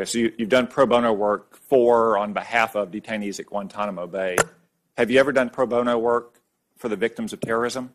Okay, 0.00 0.08
so 0.08 0.16
you, 0.16 0.32
you've 0.38 0.48
done 0.48 0.66
pro 0.66 0.86
bono 0.86 1.12
work 1.12 1.58
for 1.68 2.16
on 2.16 2.32
behalf 2.32 2.74
of 2.74 2.90
detainees 2.90 3.38
at 3.38 3.44
Guantanamo 3.44 4.06
Bay. 4.06 4.38
Have 4.96 5.10
you 5.10 5.20
ever 5.20 5.30
done 5.30 5.50
pro 5.50 5.66
bono 5.66 5.98
work 5.98 6.40
for 6.78 6.88
the 6.88 6.96
victims 6.96 7.34
of 7.34 7.40
terrorism? 7.42 7.92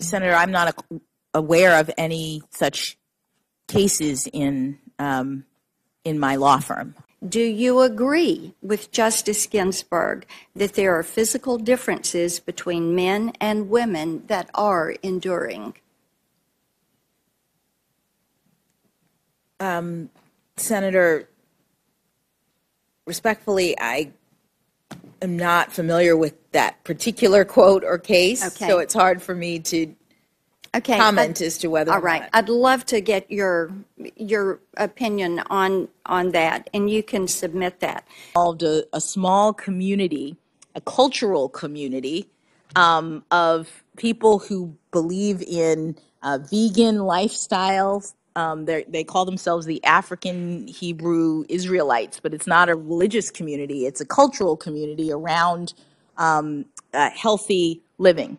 Senator, 0.00 0.34
I'm 0.34 0.50
not 0.50 0.74
a, 0.74 1.00
aware 1.34 1.78
of 1.78 1.90
any 1.98 2.42
such 2.52 2.96
cases 3.68 4.26
in 4.32 4.78
um, 4.98 5.44
in 6.06 6.18
my 6.18 6.36
law 6.36 6.58
firm. 6.58 6.94
Do 7.28 7.42
you 7.42 7.82
agree 7.82 8.54
with 8.62 8.92
Justice 8.92 9.46
Ginsburg 9.46 10.24
that 10.56 10.72
there 10.72 10.98
are 10.98 11.02
physical 11.02 11.58
differences 11.58 12.40
between 12.40 12.94
men 12.94 13.32
and 13.42 13.68
women 13.68 14.24
that 14.28 14.48
are 14.54 14.94
enduring? 15.02 15.74
Um, 19.68 20.10
Senator, 20.56 21.28
respectfully, 23.06 23.74
I 23.80 24.12
am 25.22 25.36
not 25.36 25.72
familiar 25.72 26.16
with 26.16 26.34
that 26.52 26.84
particular 26.84 27.44
quote 27.46 27.82
or 27.82 27.98
case, 27.98 28.46
Okay. 28.46 28.68
so 28.68 28.78
it's 28.78 28.94
hard 28.94 29.20
for 29.22 29.34
me 29.34 29.58
to 29.60 29.94
Okay. 30.76 30.98
comment 30.98 31.38
I'd- 31.38 31.46
as 31.46 31.58
to 31.58 31.68
whether 31.68 31.92
All 31.92 31.98
or 31.98 32.02
right. 32.02 32.20
not. 32.22 32.30
I'd 32.34 32.48
love 32.48 32.84
to 32.86 33.00
get 33.00 33.30
your 33.30 33.72
your 34.16 34.60
opinion 34.76 35.40
on 35.48 35.88
on 36.06 36.30
that, 36.32 36.68
and 36.74 36.90
you 36.90 37.02
can 37.02 37.26
submit 37.26 37.80
that. 37.80 38.06
involved 38.36 38.62
a, 38.62 38.84
a 38.92 39.00
small 39.00 39.52
community, 39.54 40.36
a 40.74 40.80
cultural 40.82 41.48
community 41.48 42.28
um, 42.76 43.24
of 43.30 43.82
people 43.96 44.40
who 44.40 44.76
believe 44.90 45.40
in 45.42 45.96
uh, 46.22 46.38
vegan 46.50 46.98
lifestyles. 46.98 48.12
Um, 48.36 48.64
they 48.64 49.04
call 49.04 49.24
themselves 49.24 49.64
the 49.64 49.82
African 49.84 50.66
Hebrew 50.66 51.44
Israelites, 51.48 52.18
but 52.20 52.34
it's 52.34 52.46
not 52.46 52.68
a 52.68 52.74
religious 52.74 53.30
community. 53.30 53.86
It's 53.86 54.00
a 54.00 54.06
cultural 54.06 54.56
community 54.56 55.12
around 55.12 55.72
um, 56.16 56.64
uh, 56.92 57.10
healthy 57.10 57.80
living. 57.98 58.38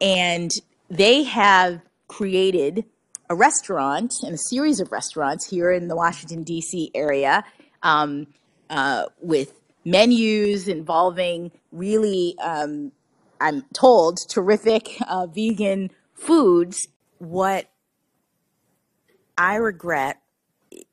And 0.00 0.50
they 0.90 1.22
have 1.22 1.80
created 2.08 2.84
a 3.30 3.34
restaurant 3.34 4.12
and 4.22 4.34
a 4.34 4.38
series 4.38 4.80
of 4.80 4.92
restaurants 4.92 5.48
here 5.48 5.72
in 5.72 5.88
the 5.88 5.96
Washington, 5.96 6.42
D.C. 6.42 6.90
area 6.94 7.44
um, 7.82 8.26
uh, 8.70 9.06
with 9.20 9.54
menus 9.84 10.68
involving 10.68 11.50
really, 11.72 12.36
um, 12.42 12.92
I'm 13.40 13.62
told, 13.72 14.18
terrific 14.28 14.96
uh, 15.08 15.26
vegan 15.26 15.90
foods. 16.14 16.88
What 17.18 17.68
I 19.36 19.56
regret 19.56 20.20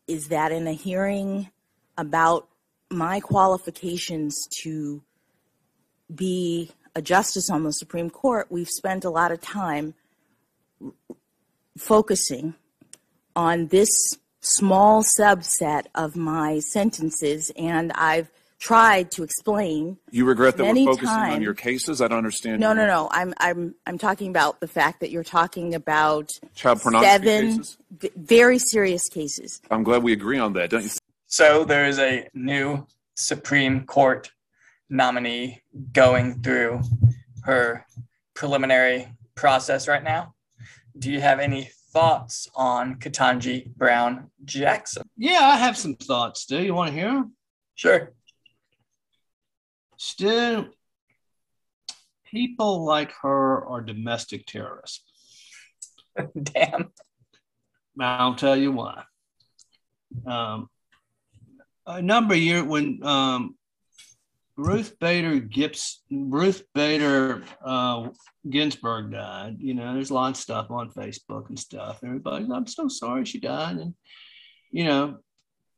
is 0.08 0.28
that 0.30 0.52
in 0.52 0.67
a 0.67 0.73
hearing 0.73 1.50
about 1.97 2.47
my 2.89 3.20
qualifications 3.20 4.47
to 4.64 5.02
be 6.14 6.72
a 6.95 7.02
justice 7.02 7.50
on 7.50 7.64
the 7.64 7.72
Supreme 7.72 8.09
Court, 8.09 8.47
we've 8.50 8.69
spent 8.69 9.06
a 9.06 9.09
lot 9.09 9.31
of 9.31 9.42
time 9.42 9.94
focusing 11.78 12.56
on 13.36 13.67
this 13.67 13.89
small 14.42 15.03
subset 15.03 15.86
of 15.95 16.16
my 16.16 16.59
sentences, 16.59 17.52
and 17.56 17.92
I've 17.94 18.31
tried 18.61 19.09
to 19.11 19.23
explain. 19.23 19.97
You 20.11 20.23
regret 20.25 20.55
that 20.57 20.63
Many 20.63 20.85
we're 20.85 20.93
focusing 20.93 21.09
on 21.09 21.41
your 21.41 21.55
cases? 21.55 21.99
I 21.99 22.07
don't 22.07 22.19
understand. 22.19 22.61
No, 22.61 22.73
no, 22.73 22.85
no. 22.85 23.09
I'm 23.11 23.33
I'm 23.39 23.75
I'm 23.85 23.97
talking 23.97 24.29
about 24.29 24.61
the 24.61 24.67
fact 24.67 25.01
that 25.01 25.09
you're 25.09 25.23
talking 25.23 25.73
about 25.75 26.29
Child 26.53 26.81
pornography 26.81 27.11
seven 27.11 27.57
cases? 27.57 27.77
v- 27.91 28.11
very 28.15 28.59
serious 28.59 29.09
cases. 29.09 29.61
I'm 29.71 29.83
glad 29.83 30.03
we 30.03 30.13
agree 30.13 30.37
on 30.37 30.53
that, 30.53 30.69
don't 30.69 30.83
you? 30.83 30.89
So 31.25 31.65
there 31.65 31.87
is 31.87 31.97
a 31.97 32.29
new 32.33 32.85
Supreme 33.15 33.85
Court 33.85 34.31
nominee 34.89 35.61
going 35.91 36.41
through 36.41 36.81
her 37.44 37.85
preliminary 38.35 39.07
process 39.35 39.88
right 39.88 40.03
now. 40.03 40.35
Do 41.00 41.11
you 41.11 41.19
have 41.19 41.39
any 41.39 41.71
thoughts 41.94 42.47
on 42.55 42.95
Ketanji 42.95 43.73
Brown 43.75 44.29
Jackson? 44.45 45.09
Yeah, 45.17 45.39
I 45.41 45.57
have 45.57 45.77
some 45.77 45.95
thoughts, 45.95 46.45
Do 46.45 46.61
You 46.61 46.75
want 46.75 46.89
to 46.89 46.95
hear 46.95 47.07
them? 47.07 47.33
Sure. 47.75 48.13
Stu, 50.03 50.66
people 52.25 52.84
like 52.85 53.13
her 53.22 53.63
are 53.67 53.81
domestic 53.81 54.47
terrorists. 54.47 55.03
Damn. 56.41 56.91
I'll 58.00 58.34
tell 58.34 58.56
you 58.56 58.72
why. 58.72 59.03
Um, 60.25 60.72
a 61.85 62.01
number 62.01 62.34
of 62.34 62.39
years 62.39 62.63
when 62.63 63.06
um, 63.06 63.56
Ruth 64.57 64.97
Bader 65.00 65.39
Gibbs, 65.39 66.01
Ruth 66.09 66.63
Bader 66.73 67.44
uh, 67.63 68.09
Ginsburg 68.50 69.12
died, 69.12 69.57
you 69.59 69.75
know, 69.75 69.94
there's 69.94 70.09
a 70.09 70.16
lot 70.16 70.31
of 70.31 70.38
stuff 70.38 70.72
on 70.72 70.89
Facebook 70.89 71.50
and 71.50 71.59
stuff. 71.59 72.00
Everybody's, 72.03 72.50
I'm 72.50 72.66
so 72.66 72.88
sorry 72.88 73.23
she 73.25 73.39
died. 73.39 73.78
And, 73.78 73.94
you 74.72 74.83
know, 74.83 75.19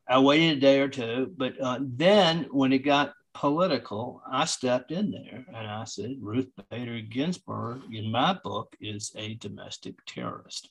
I 0.07 0.19
waited 0.19 0.59
a 0.59 0.61
day 0.61 0.79
or 0.79 0.87
two, 0.87 1.33
but 1.35 1.59
uh, 1.61 1.79
then 1.81 2.47
when 2.51 2.71
it 2.71 2.85
got 2.85 3.11
political, 3.33 4.21
I 4.29 4.45
stepped 4.45 4.91
in 4.91 5.11
there 5.11 5.45
and 5.47 5.67
I 5.67 5.83
said, 5.85 6.17
Ruth 6.21 6.49
Bader 6.69 7.01
Ginsburg, 7.01 7.81
in 7.91 8.11
my 8.11 8.37
book, 8.43 8.75
is 8.79 9.11
a 9.15 9.35
domestic 9.35 9.95
terrorist. 10.05 10.69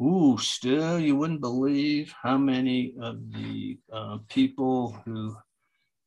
Ooh, 0.00 0.38
still, 0.38 0.98
you 0.98 1.16
wouldn't 1.16 1.40
believe 1.40 2.14
how 2.22 2.38
many 2.38 2.94
of 3.00 3.32
the 3.32 3.78
uh, 3.92 4.18
people 4.28 4.96
who 5.04 5.36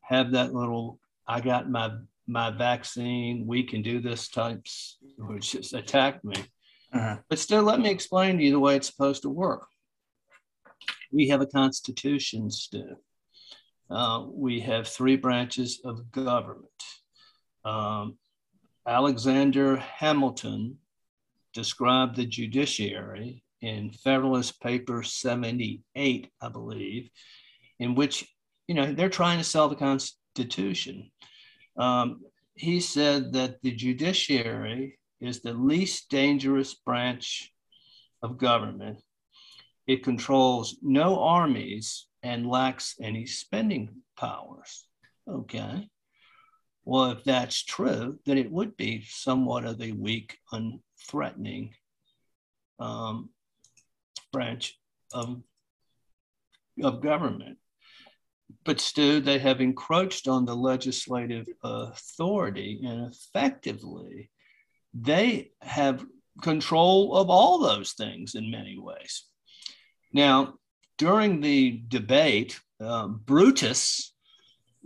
have 0.01 0.31
that 0.31 0.53
little 0.53 0.99
"I 1.27 1.41
got 1.41 1.69
my 1.69 1.91
my 2.27 2.49
vaccine, 2.49 3.45
we 3.45 3.63
can 3.63 3.81
do 3.81 3.99
this" 3.99 4.27
types, 4.27 4.97
which 5.17 5.51
just 5.51 5.73
attacked 5.73 6.23
me. 6.23 6.35
Mhm. 6.93 7.23
But 7.29 7.39
still, 7.39 7.63
let 7.63 7.79
me 7.79 7.89
explain 7.89 8.37
to 8.37 8.43
you 8.43 8.51
the 8.51 8.59
way 8.59 8.75
it's 8.75 8.87
supposed 8.87 9.21
to 9.23 9.29
work. 9.29 9.67
We 11.11 11.27
have 11.29 11.41
a 11.41 11.47
constitution, 11.47 12.49
Stu. 12.49 12.97
Uh, 13.89 14.25
we 14.27 14.59
have 14.59 14.87
three 14.87 15.15
branches 15.15 15.81
of 15.85 16.11
government. 16.11 16.65
Um, 17.63 18.17
Alexander 18.87 19.77
Hamilton 19.77 20.77
described 21.53 22.15
the 22.15 22.25
judiciary 22.25 23.43
in 23.61 23.91
Federalist 23.91 24.61
Paper 24.61 25.03
78, 25.03 26.29
I 26.41 26.49
believe, 26.49 27.09
in 27.79 27.95
which, 27.95 28.27
you 28.67 28.75
know, 28.75 28.93
they're 28.93 29.09
trying 29.09 29.37
to 29.37 29.43
sell 29.43 29.69
the 29.69 29.75
Constitution. 29.75 31.11
Um, 31.77 32.21
he 32.55 32.79
said 32.79 33.33
that 33.33 33.61
the 33.61 33.71
judiciary 33.71 34.99
is 35.19 35.41
the 35.41 35.53
least 35.53 36.09
dangerous 36.09 36.73
branch 36.73 37.51
of 38.21 38.37
government. 38.37 39.01
It 39.87 40.03
controls 40.03 40.77
no 40.81 41.19
armies 41.19 42.07
and 42.25 42.49
lacks 42.49 42.95
any 42.99 43.27
spending 43.27 44.01
powers. 44.17 44.87
Okay. 45.29 45.87
Well, 46.83 47.11
if 47.11 47.23
that's 47.23 47.63
true, 47.63 48.17
then 48.25 48.39
it 48.39 48.51
would 48.51 48.75
be 48.75 49.05
somewhat 49.07 49.63
of 49.63 49.79
a 49.79 49.91
weak, 49.91 50.39
unthreatening 50.51 51.69
um, 52.79 53.29
branch 54.33 54.75
of, 55.13 55.43
of 56.81 57.01
government. 57.01 57.59
But 58.63 58.79
still, 58.79 59.21
they 59.21 59.37
have 59.37 59.61
encroached 59.61 60.27
on 60.27 60.45
the 60.45 60.55
legislative 60.55 61.45
authority, 61.63 62.81
and 62.83 63.11
effectively, 63.11 64.31
they 64.95 65.51
have 65.61 66.03
control 66.41 67.15
of 67.15 67.29
all 67.29 67.59
those 67.59 67.93
things 67.93 68.33
in 68.33 68.49
many 68.49 68.79
ways. 68.79 69.25
Now, 70.11 70.55
during 70.97 71.41
the 71.41 71.83
debate, 71.87 72.59
um, 72.79 73.21
Brutus, 73.25 74.13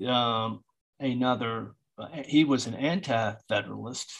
um, 0.05 0.63
another, 0.99 1.73
he 2.25 2.43
was 2.43 2.67
an 2.67 2.75
anti 2.75 3.33
federalist, 3.47 4.11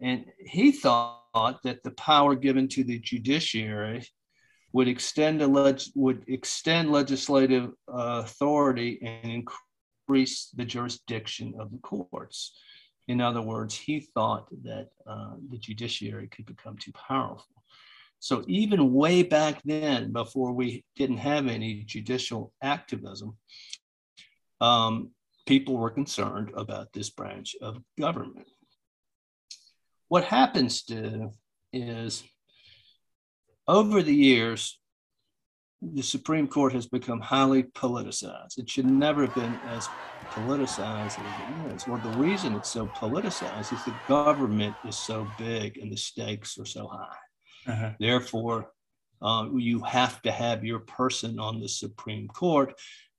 and 0.00 0.24
he 0.38 0.72
thought 0.72 1.62
that 1.64 1.82
the 1.82 1.90
power 1.92 2.34
given 2.34 2.68
to 2.68 2.84
the 2.84 2.98
judiciary 2.98 4.06
would 4.72 4.88
extend, 4.88 5.40
leg- 5.40 5.80
would 5.94 6.24
extend 6.26 6.90
legislative 6.90 7.70
uh, 7.88 8.22
authority 8.24 8.98
and 9.02 9.44
increase 10.08 10.50
the 10.54 10.64
jurisdiction 10.64 11.54
of 11.58 11.70
the 11.70 11.78
courts. 11.78 12.56
In 13.06 13.20
other 13.20 13.42
words, 13.42 13.74
he 13.74 14.00
thought 14.00 14.48
that 14.64 14.88
uh, 15.06 15.34
the 15.50 15.58
judiciary 15.58 16.28
could 16.28 16.46
become 16.46 16.76
too 16.78 16.92
powerful. 16.92 17.46
So 18.24 18.42
even 18.48 18.94
way 18.94 19.22
back 19.22 19.60
then, 19.66 20.10
before 20.10 20.54
we 20.54 20.82
didn't 20.96 21.18
have 21.18 21.46
any 21.46 21.82
judicial 21.82 22.54
activism, 22.62 23.36
um, 24.62 25.10
people 25.44 25.76
were 25.76 25.90
concerned 25.90 26.50
about 26.56 26.90
this 26.94 27.10
branch 27.10 27.54
of 27.60 27.82
government. 28.00 28.46
What 30.08 30.24
happens 30.24 30.84
to 30.84 31.32
is 31.74 32.24
over 33.68 34.02
the 34.02 34.14
years, 34.14 34.80
the 35.82 36.02
Supreme 36.02 36.48
Court 36.48 36.72
has 36.72 36.86
become 36.86 37.20
highly 37.20 37.64
politicized. 37.64 38.56
It 38.56 38.70
should 38.70 38.86
never 38.86 39.26
have 39.26 39.34
been 39.34 39.58
as 39.68 39.86
politicized 40.30 41.18
as 41.18 41.18
it 41.18 41.74
is. 41.74 41.86
Well, 41.86 42.00
the 42.02 42.18
reason 42.18 42.54
it's 42.54 42.70
so 42.70 42.86
politicized 42.86 43.74
is 43.74 43.84
the 43.84 43.94
government 44.08 44.76
is 44.88 44.96
so 44.96 45.26
big 45.38 45.76
and 45.76 45.92
the 45.92 45.98
stakes 45.98 46.56
are 46.56 46.64
so 46.64 46.88
high. 46.88 47.18
Uh-huh. 47.66 47.90
Therefore, 47.98 48.70
uh, 49.22 49.48
you 49.56 49.80
have 49.80 50.20
to 50.22 50.30
have 50.30 50.64
your 50.64 50.80
person 50.80 51.38
on 51.38 51.60
the 51.60 51.68
Supreme 51.68 52.28
Court 52.28 52.74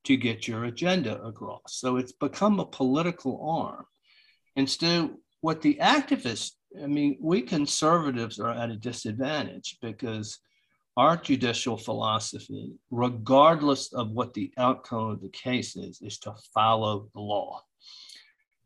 to 0.05 0.15
get 0.15 0.47
your 0.47 0.65
agenda 0.65 1.21
across. 1.21 1.79
So 1.79 1.97
it's 1.97 2.11
become 2.11 2.59
a 2.59 2.65
political 2.65 3.41
arm. 3.47 3.85
Instead, 4.55 5.09
what 5.41 5.61
the 5.61 5.77
activists, 5.81 6.51
I 6.81 6.87
mean, 6.87 7.17
we 7.19 7.41
conservatives 7.41 8.39
are 8.39 8.51
at 8.51 8.69
a 8.69 8.75
disadvantage 8.75 9.77
because 9.81 10.39
our 10.97 11.17
judicial 11.17 11.77
philosophy, 11.77 12.73
regardless 12.89 13.91
of 13.93 14.11
what 14.11 14.33
the 14.33 14.53
outcome 14.57 15.09
of 15.09 15.21
the 15.21 15.29
case 15.29 15.75
is, 15.75 16.01
is 16.01 16.19
to 16.19 16.33
follow 16.53 17.09
the 17.13 17.19
law. 17.19 17.61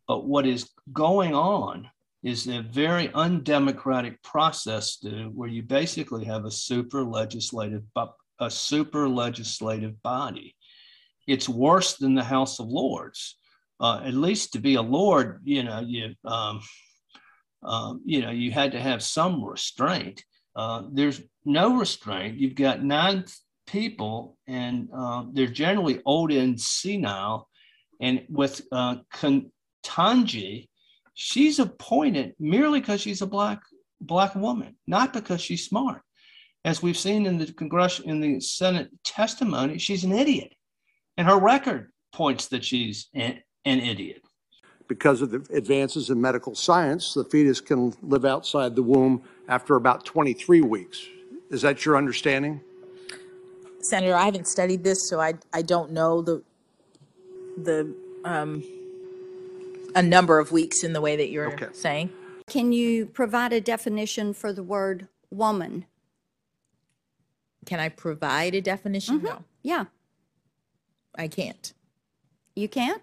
But 0.07 0.25
what 0.25 0.45
is 0.45 0.69
going 0.91 1.33
on 1.33 1.89
is 2.23 2.47
a 2.47 2.61
very 2.61 3.11
undemocratic 3.13 4.21
process 4.23 4.97
to, 4.97 5.25
where 5.33 5.49
you 5.49 5.63
basically 5.63 6.25
have 6.25 6.45
a 6.45 6.51
super 6.51 7.03
legislative 7.03 7.83
a 8.41 8.49
super 8.49 9.07
legislative 9.09 10.01
body. 10.01 10.55
It's 11.27 11.49
worse 11.49 11.97
than 11.97 12.15
the 12.15 12.23
House 12.23 12.59
of 12.59 12.67
Lords. 12.67 13.37
Uh, 13.81 14.01
at 14.03 14.13
least 14.13 14.53
to 14.53 14.59
be 14.59 14.75
a 14.75 14.81
lord, 14.81 15.41
you 15.43 15.63
know, 15.63 15.79
you 15.79 16.13
um, 16.25 16.61
um, 17.63 18.01
you 18.05 18.21
know, 18.21 18.31
you 18.31 18.51
had 18.51 18.71
to 18.71 18.79
have 18.79 19.03
some 19.03 19.43
restraint. 19.43 20.23
Uh, 20.55 20.83
there's 20.91 21.21
no 21.45 21.77
restraint. 21.77 22.37
You've 22.37 22.55
got 22.55 22.83
nine 22.83 23.25
people, 23.67 24.37
and 24.47 24.89
uh, 24.95 25.25
they're 25.33 25.47
generally 25.47 26.01
old 26.05 26.31
and 26.31 26.59
senile. 26.59 27.47
And 28.01 28.25
with 28.29 28.61
uh, 28.71 28.97
Ketanji, 29.13 30.68
she's 31.21 31.59
appointed 31.59 32.33
merely 32.39 32.79
because 32.79 33.01
she's 33.01 33.21
a 33.21 33.27
black 33.27 33.61
black 33.99 34.33
woman, 34.35 34.77
not 34.87 35.11
because 35.11 35.41
she's 35.41 35.65
smart. 35.65 36.01
As 36.63 36.81
we've 36.81 36.97
seen 36.97 37.25
in 37.25 37.37
the 37.37 37.51
Congress 37.51 37.99
in 37.99 38.21
the 38.21 38.39
Senate 38.39 38.89
testimony, 39.03 39.77
she's 39.79 40.05
an 40.05 40.13
idiot, 40.13 40.53
and 41.17 41.27
her 41.27 41.37
record 41.37 41.91
points 42.13 42.47
that 42.47 42.63
she's 42.63 43.09
an, 43.13 43.41
an 43.65 43.81
idiot. 43.81 44.21
Because 44.87 45.21
of 45.21 45.29
the 45.29 45.45
advances 45.53 46.09
in 46.09 46.21
medical 46.21 46.55
science, 46.55 47.13
the 47.13 47.25
fetus 47.25 47.59
can 47.59 47.93
live 48.01 48.23
outside 48.23 48.75
the 48.75 48.81
womb 48.81 49.21
after 49.49 49.75
about 49.75 50.05
23 50.05 50.61
weeks. 50.61 51.05
Is 51.51 51.61
that 51.63 51.85
your 51.85 51.97
understanding? 51.97 52.61
Senator, 53.81 54.15
I 54.15 54.23
haven't 54.23 54.47
studied 54.47 54.85
this, 54.85 55.07
so 55.09 55.19
I, 55.19 55.33
I 55.51 55.63
don't 55.63 55.91
know 55.91 56.21
the 56.21 56.41
the 57.57 57.93
um, 58.23 58.63
a 59.95 60.01
number 60.01 60.39
of 60.39 60.51
weeks 60.51 60.83
in 60.83 60.93
the 60.93 61.01
way 61.01 61.15
that 61.15 61.29
you're 61.29 61.53
Okay. 61.53 61.67
saying. 61.73 62.09
Can 62.47 62.71
you 62.71 63.05
provide 63.05 63.53
a 63.53 63.61
definition 63.61 64.33
for 64.33 64.51
the 64.53 64.63
word 64.63 65.07
woman? 65.29 65.85
Can 67.65 67.79
I 67.79 67.89
provide 67.89 68.55
a 68.55 68.61
definition? 68.61 69.17
Mm-hmm. 69.17 69.25
No, 69.27 69.43
Yeah, 69.61 69.85
I 71.15 71.27
can't. 71.27 71.73
you 72.55 72.67
can't? 72.67 73.01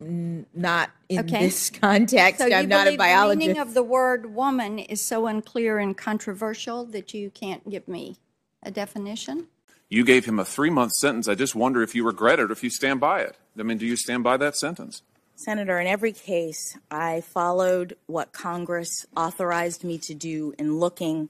Not 0.00 0.90
in 1.08 1.20
Okay. 1.20 1.46
this 1.46 1.70
context. 1.80 2.40
So 2.40 2.46
you 2.46 2.56
I'm 2.56 2.68
not 2.68 2.88
a 2.88 2.96
believe 2.96 2.98
the 2.98 3.36
meaning 3.36 3.58
of 3.58 3.74
the 3.74 3.82
word 3.82 4.34
woman 4.34 4.78
is 4.78 5.00
so 5.00 5.26
unclear 5.26 5.78
and 5.78 5.96
controversial 5.96 6.84
that 6.86 7.14
you 7.14 7.30
can't 7.30 7.68
give 7.70 7.86
me 7.86 8.18
a 8.62 8.70
definition? 8.70 9.46
You 9.94 10.04
gave 10.04 10.24
him 10.24 10.40
a 10.40 10.44
three 10.44 10.70
month 10.70 10.90
sentence. 10.94 11.28
I 11.28 11.36
just 11.36 11.54
wonder 11.54 11.80
if 11.80 11.94
you 11.94 12.04
regret 12.04 12.40
it 12.40 12.50
or 12.50 12.52
if 12.52 12.64
you 12.64 12.70
stand 12.70 12.98
by 12.98 13.20
it. 13.20 13.36
I 13.56 13.62
mean, 13.62 13.78
do 13.78 13.86
you 13.86 13.94
stand 13.94 14.24
by 14.24 14.36
that 14.38 14.56
sentence? 14.56 15.02
Senator, 15.36 15.78
in 15.78 15.86
every 15.86 16.10
case, 16.10 16.76
I 16.90 17.20
followed 17.20 17.96
what 18.06 18.32
Congress 18.32 19.06
authorized 19.16 19.84
me 19.84 19.98
to 19.98 20.12
do 20.12 20.52
in 20.58 20.80
looking 20.80 21.28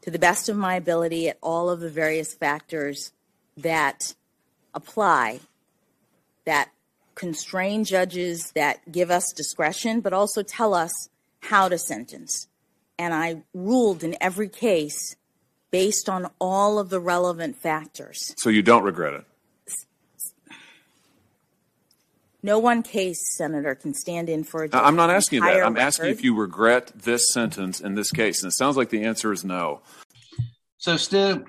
to 0.00 0.10
the 0.10 0.18
best 0.18 0.48
of 0.48 0.56
my 0.56 0.76
ability 0.76 1.28
at 1.28 1.36
all 1.42 1.68
of 1.68 1.80
the 1.80 1.90
various 1.90 2.32
factors 2.32 3.12
that 3.58 4.14
apply, 4.72 5.40
that 6.46 6.70
constrain 7.14 7.84
judges, 7.84 8.50
that 8.52 8.90
give 8.90 9.10
us 9.10 9.30
discretion, 9.30 10.00
but 10.00 10.14
also 10.14 10.42
tell 10.42 10.72
us 10.72 11.10
how 11.40 11.68
to 11.68 11.76
sentence. 11.76 12.48
And 12.98 13.12
I 13.12 13.42
ruled 13.52 14.02
in 14.02 14.16
every 14.22 14.48
case 14.48 15.16
based 15.70 16.08
on 16.08 16.30
all 16.40 16.78
of 16.78 16.90
the 16.90 17.00
relevant 17.00 17.56
factors. 17.56 18.34
So 18.38 18.50
you 18.50 18.62
don't 18.62 18.82
regret 18.84 19.14
it? 19.14 19.24
No 22.42 22.60
one 22.60 22.84
case, 22.84 23.36
Senator, 23.36 23.74
can 23.74 23.92
stand 23.92 24.28
in 24.28 24.44
for 24.44 24.62
a 24.62 24.68
judge. 24.68 24.80
I- 24.80 24.86
I'm 24.86 24.94
not 24.94 25.10
asking 25.10 25.42
you 25.42 25.44
that. 25.46 25.64
I'm 25.66 25.76
asking 25.76 26.10
if 26.10 26.22
you 26.22 26.36
regret 26.36 26.92
this 26.94 27.32
sentence 27.32 27.80
in 27.80 27.94
this 27.96 28.12
case. 28.12 28.42
And 28.42 28.52
it 28.52 28.54
sounds 28.54 28.76
like 28.76 28.90
the 28.90 29.02
answer 29.04 29.32
is 29.32 29.44
no. 29.44 29.82
So, 30.78 30.96
Stu, 30.96 31.44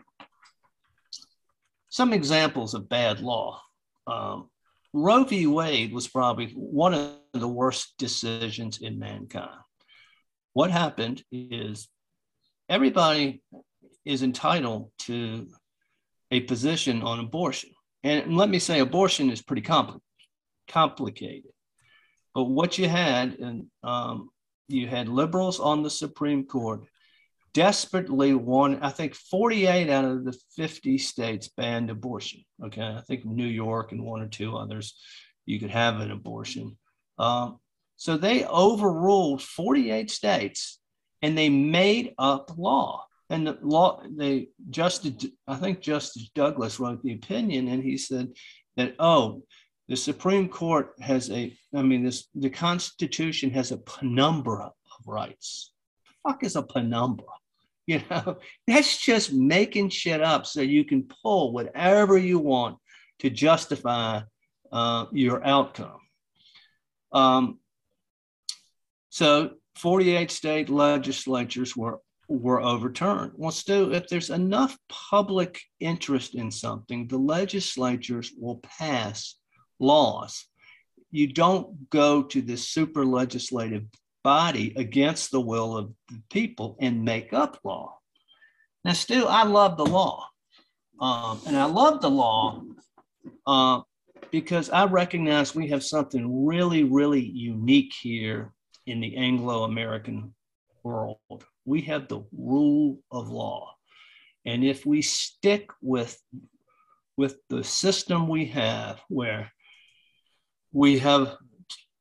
some 1.90 2.14
examples 2.14 2.74
of 2.74 2.90
bad 2.90 3.19
law. 3.19 3.62
Um, 4.08 4.50
Roe 4.94 5.24
v. 5.25 5.46
Wade 5.46 5.94
was 5.94 6.08
probably 6.08 6.48
one 6.56 6.96
of 6.96 7.12
the 7.34 7.48
worst 7.48 7.94
decisions 8.00 8.80
in 8.80 8.98
mankind. 8.98 9.60
What 10.54 10.72
happened 10.72 11.24
is 11.31 11.88
everybody 12.68 13.44
is 14.07 14.24
entitled 14.24 14.92
to 15.00 15.48
a 16.31 16.42
position 16.42 17.01
on 17.01 17.19
abortion. 17.19 17.69
And 18.04 18.36
let 18.36 18.50
me 18.50 18.59
say, 18.59 18.80
abortion 18.80 19.30
is 19.30 19.42
pretty 19.42 19.62
compli- 19.62 20.00
complicated. 20.68 21.51
But 22.33 22.45
what 22.45 22.77
you 22.77 22.88
had, 22.88 23.39
and 23.39 23.68
um, 23.83 24.30
you 24.68 24.88
had 24.88 25.09
liberals 25.09 25.59
on 25.59 25.83
the 25.83 25.89
Supreme 25.89 26.45
Court 26.45 26.81
desperately 27.57 28.36
want 28.36 28.83
i 28.83 28.89
think 28.89 29.15
48 29.15 29.89
out 29.89 30.06
of 30.06 30.24
the 30.25 30.38
50 30.56 31.00
states 31.00 31.48
banned 31.48 31.89
abortion 31.89 32.42
okay 32.63 32.83
i 32.83 33.01
think 33.01 33.25
new 33.25 33.48
york 33.48 33.92
and 33.92 34.04
one 34.04 34.21
or 34.21 34.27
two 34.27 34.56
others 34.56 34.95
you 35.48 35.59
could 35.59 35.71
have 35.71 36.00
an 36.00 36.12
abortion 36.12 36.77
um, 37.18 37.57
so 37.95 38.15
they 38.15 38.45
overruled 38.45 39.42
48 39.42 40.12
states 40.12 40.80
and 41.24 41.36
they 41.36 41.50
made 41.50 42.13
up 42.19 42.56
law 42.59 43.06
and 43.29 43.47
the 43.47 43.57
law 43.62 44.01
they 44.15 44.47
justice 44.69 45.25
i 45.47 45.56
think 45.56 45.79
justice 45.79 46.29
douglas 46.33 46.79
wrote 46.79 47.01
the 47.03 47.13
opinion 47.13 47.68
and 47.68 47.83
he 47.83 47.97
said 47.97 48.30
that 48.75 48.95
oh 48.99 49.44
the 49.87 49.95
supreme 49.95 50.47
court 50.47 50.94
has 51.02 51.30
a 51.31 51.56
i 51.75 51.81
mean 51.81 52.04
this 52.04 52.28
the 52.35 52.49
constitution 52.49 53.49
has 53.49 53.71
a 53.71 53.78
penumbra 53.78 54.66
of 54.66 55.07
rights 55.07 55.73
The 56.06 56.31
fuck 56.31 56.44
is 56.44 56.56
a 56.56 56.63
penumbra 56.63 57.28
you 57.87 58.02
know, 58.11 58.37
that's 58.68 58.97
just 58.97 59.31
making 59.31 59.90
shit 59.90 60.21
up 60.21 60.45
so 60.45 60.59
you 60.59 60.83
can 60.83 61.07
pull 61.23 61.54
whatever 61.54 62.18
you 62.18 62.37
want 62.37 62.78
to 63.19 63.30
justify 63.30 64.19
uh, 64.73 65.06
your 65.13 65.42
outcome. 65.45 66.02
Um, 67.13 67.59
so 69.09 69.52
48 69.78 70.30
state 70.31 70.69
legislatures 70.69 71.78
were 71.78 71.99
were 72.28 72.62
overturned. 72.62 73.31
Well, 73.36 73.52
Stu, 73.52 73.94
if 73.94 74.07
there's 74.07 74.30
enough 74.30 74.78
public 74.90 75.62
interest 75.80 76.36
in 76.36 76.52
something, 76.52 77.07
the 77.07 77.18
legislatures 77.18 78.31
will 78.38 78.62
pass 78.80 79.36
laws. 79.80 80.46
You 81.12 81.28
don't 81.28 81.90
go 81.90 82.24
to 82.24 82.42
the 82.42 82.57
super 82.57 83.06
legislative 83.06 83.86
body 84.24 84.74
against 84.76 85.31
the 85.31 85.40
will 85.40 85.78
of 85.78 85.94
the 86.10 86.22
people 86.30 86.76
and 86.81 87.06
make 87.06 87.31
up 87.31 87.60
law. 87.64 87.98
Now, 88.84 88.94
Stu, 88.94 89.26
I 89.26 89.44
love 89.44 89.78
the 89.78 89.86
law. 89.86 90.28
Um, 91.00 91.40
and 91.46 91.56
I 91.56 91.66
love 91.66 92.02
the 92.02 92.10
law 92.10 92.62
uh, 93.46 93.81
because 94.31 94.69
I 94.69 94.86
recognize 94.86 95.56
we 95.56 95.68
have 95.69 95.84
something 95.84 96.46
really, 96.46 96.84
really 96.84 97.24
unique 97.24 97.94
here 98.02 98.52
in 98.86 99.00
the 99.00 99.16
Anglo 99.16 99.64
American 99.64 100.34
world. 100.84 101.46
We 101.68 101.81
have 101.81 102.07
the 102.07 102.21
rule 102.31 102.97
of 103.12 103.30
law. 103.30 103.76
And 104.45 104.64
if 104.64 104.86
we 104.86 105.04
stick 105.04 105.69
with, 105.81 106.19
with 107.16 107.36
the 107.50 107.64
system 107.64 108.28
we 108.28 108.45
have, 108.47 109.00
where 109.09 109.52
we 110.71 110.97
have 111.00 111.36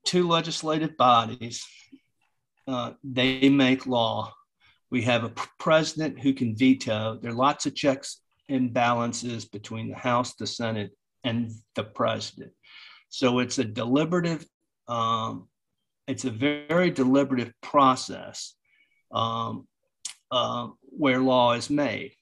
two 0.05 0.27
legislative 0.29 0.97
bodies 0.97 1.67
uh, 2.69 2.93
they 3.05 3.49
make 3.49 3.87
law. 3.87 4.33
We 4.91 5.03
have 5.03 5.25
a 5.25 5.33
president 5.59 6.21
who 6.21 6.33
can 6.33 6.57
veto. 6.57 7.19
There 7.21 7.31
are 7.31 7.35
lots 7.35 7.67
of 7.67 7.75
checks 7.75 8.21
and 8.49 8.73
balances 8.73 9.45
between 9.45 9.89
the 9.89 9.97
House, 9.97 10.35
the 10.35 10.47
Senate, 10.47 10.91
and 11.23 11.53
the 11.75 11.85
president. 11.85 12.53
So 13.09 13.39
it's 13.39 13.59
a 13.59 13.65
deliberative, 13.65 14.45
um, 14.89 15.49
it's 16.09 16.25
a 16.25 16.31
very 16.31 16.91
deliberative 16.91 17.53
process 17.63 18.55
um, 19.17 19.67
uh, 20.31 20.69
where 20.83 21.21
law 21.21 21.55
is 21.55 21.71
made. 21.71 22.13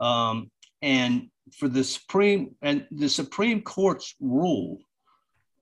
Um, 0.00 0.50
and 0.82 1.30
for 1.58 1.68
the 1.68 1.82
Supreme 1.82 2.54
and 2.62 2.86
the 2.90 3.08
Supreme 3.08 3.62
Court's 3.62 4.14
rule, 4.20 4.78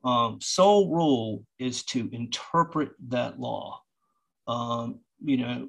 um, 0.05 0.39
sole 0.41 0.93
rule 0.93 1.45
is 1.59 1.85
to 1.85 2.09
interpret 2.13 2.91
that 3.09 3.39
law. 3.41 3.81
Um, 4.47 5.01
you 5.25 5.37
know, 5.39 5.69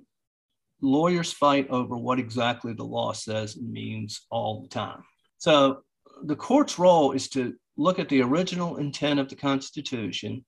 lawyers 0.81 1.31
fight 1.31 1.69
over 1.69 1.95
what 1.95 2.19
exactly 2.19 2.73
the 2.73 2.83
law 2.83 3.13
says 3.13 3.55
and 3.55 3.71
means 3.71 4.25
all 4.29 4.61
the 4.61 4.67
time. 4.67 5.03
So 5.37 5.81
the 6.23 6.35
court's 6.35 6.79
role 6.79 7.11
is 7.11 7.29
to 7.29 7.53
look 7.77 7.99
at 7.99 8.09
the 8.09 8.21
original 8.21 8.77
intent 8.77 9.19
of 9.19 9.29
the 9.29 9.35
Constitution 9.35 10.43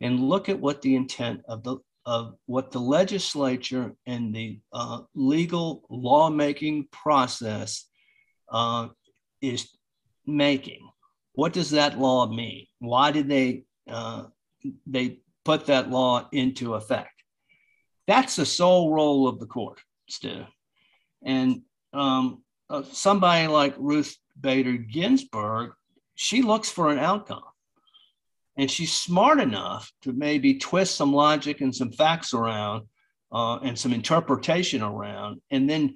and 0.00 0.20
look 0.20 0.48
at 0.48 0.60
what 0.60 0.82
the 0.82 0.94
intent 0.94 1.40
of 1.48 1.62
the 1.62 1.78
of 2.06 2.34
what 2.46 2.70
the 2.70 2.80
legislature 2.80 3.94
and 4.06 4.34
the 4.34 4.60
uh, 4.72 5.00
legal 5.14 5.84
lawmaking 5.88 6.86
process 6.92 7.86
uh, 8.50 8.88
is 9.40 9.68
making. 10.26 10.88
What 11.32 11.52
does 11.52 11.70
that 11.70 11.98
law 11.98 12.26
mean? 12.26 12.66
Why 12.78 13.10
did 13.10 13.28
they 13.28 13.64
uh, 13.90 14.24
they 14.86 15.18
put 15.44 15.66
that 15.66 15.90
law 15.90 16.28
into 16.32 16.74
effect? 16.74 17.10
That's 18.06 18.36
the 18.36 18.46
sole 18.46 18.92
role 18.92 19.26
of 19.26 19.40
the 19.40 19.46
court, 19.46 19.80
Stu. 20.08 20.44
And 21.24 21.62
um, 21.92 22.42
uh, 22.68 22.82
somebody 22.92 23.46
like 23.46 23.74
Ruth 23.78 24.16
Bader 24.38 24.76
Ginsburg, 24.76 25.72
she 26.14 26.42
looks 26.42 26.70
for 26.70 26.90
an 26.90 26.98
outcome. 26.98 27.42
And 28.56 28.70
she's 28.70 28.92
smart 28.92 29.40
enough 29.40 29.92
to 30.02 30.12
maybe 30.12 30.58
twist 30.58 30.94
some 30.96 31.12
logic 31.12 31.60
and 31.60 31.74
some 31.74 31.90
facts 31.90 32.34
around 32.34 32.86
uh, 33.32 33.56
and 33.58 33.76
some 33.78 33.92
interpretation 33.92 34.80
around. 34.82 35.40
And 35.50 35.68
then 35.68 35.94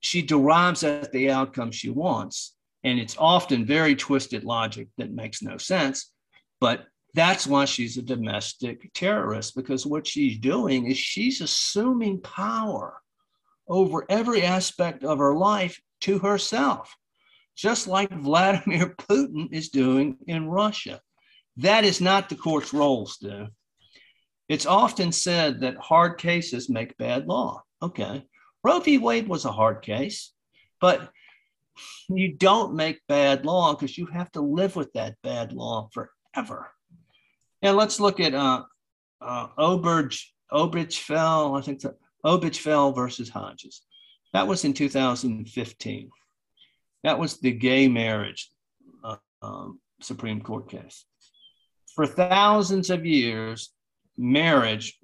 she 0.00 0.20
derives 0.22 0.84
at 0.84 1.10
the 1.12 1.30
outcome 1.30 1.70
she 1.70 1.90
wants. 1.90 2.54
And 2.84 2.98
it's 2.98 3.16
often 3.18 3.64
very 3.64 3.96
twisted 3.96 4.44
logic 4.44 4.88
that 4.98 5.12
makes 5.12 5.42
no 5.42 5.56
sense. 5.56 6.12
But 6.60 6.84
that's 7.14 7.46
why 7.46 7.64
she's 7.64 7.96
a 7.96 8.02
domestic 8.02 8.92
terrorist, 8.92 9.56
because 9.56 9.86
what 9.86 10.06
she's 10.06 10.38
doing 10.38 10.86
is 10.86 10.98
she's 10.98 11.40
assuming 11.40 12.20
power 12.20 13.00
over 13.66 14.04
every 14.08 14.42
aspect 14.42 15.04
of 15.04 15.18
her 15.18 15.34
life 15.34 15.80
to 16.02 16.18
herself, 16.18 16.94
just 17.56 17.88
like 17.88 18.12
Vladimir 18.12 18.94
Putin 18.94 19.48
is 19.52 19.70
doing 19.70 20.16
in 20.26 20.48
Russia. 20.48 21.00
That 21.58 21.84
is 21.84 22.00
not 22.00 22.28
the 22.28 22.36
court's 22.36 22.72
role, 22.72 23.06
Stu. 23.06 23.48
It's 24.48 24.66
often 24.66 25.10
said 25.10 25.60
that 25.60 25.76
hard 25.76 26.16
cases 26.18 26.70
make 26.70 26.96
bad 26.96 27.26
law. 27.26 27.62
Okay. 27.82 28.24
Roe 28.62 28.78
v. 28.78 28.98
Wade 28.98 29.28
was 29.28 29.44
a 29.44 29.52
hard 29.52 29.82
case, 29.82 30.32
but 30.80 31.10
you 32.08 32.32
don't 32.32 32.74
make 32.74 33.00
bad 33.08 33.44
law 33.44 33.74
because 33.74 33.98
you 33.98 34.06
have 34.06 34.30
to 34.32 34.40
live 34.40 34.76
with 34.76 34.92
that 34.92 35.16
bad 35.22 35.52
law 35.52 35.88
forever. 35.92 36.70
And 37.60 37.76
let's 37.76 37.98
look 37.98 38.20
at 38.20 38.34
uh, 38.34 38.62
uh, 39.20 39.48
Oberg, 39.58 40.14
Obergefell, 40.52 41.58
I 41.58 41.62
think 41.62 41.80
the 41.80 41.96
Obergefell 42.24 42.94
versus 42.94 43.28
Hodges. 43.28 43.82
That 44.32 44.46
was 44.46 44.64
in 44.64 44.74
2015. 44.74 46.10
That 47.02 47.18
was 47.18 47.38
the 47.38 47.52
gay 47.52 47.88
marriage 47.88 48.48
uh, 49.02 49.16
um, 49.42 49.80
Supreme 50.00 50.40
Court 50.40 50.70
case 50.70 51.04
for 51.98 52.06
thousands 52.06 52.90
of 52.90 53.04
years, 53.04 53.72
marriage 54.16 55.00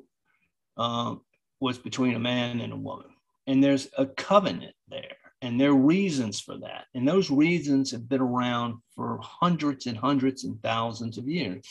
uh, 0.77 1.17
was 1.59 1.77
between 1.77 2.15
a 2.15 2.21
man 2.21 2.61
and 2.61 2.73
a 2.73 2.77
woman. 2.77 3.09
And 3.49 3.61
there's 3.61 3.89
a 3.99 4.07
covenant 4.07 4.77
there, 4.87 5.17
and 5.43 5.61
there 5.61 5.71
are 5.71 5.75
reasons 5.75 6.39
for 6.39 6.57
that. 6.59 6.85
And 6.95 7.09
those 7.09 7.33
reasons 7.33 7.91
have 7.91 8.09
been 8.09 8.21
around 8.21 8.77
for 8.95 9.19
hundreds 9.21 9.87
and 9.87 9.99
hundreds 9.99 10.45
and 10.45 10.63
thousands 10.63 11.19
of 11.19 11.29
years, 11.29 11.67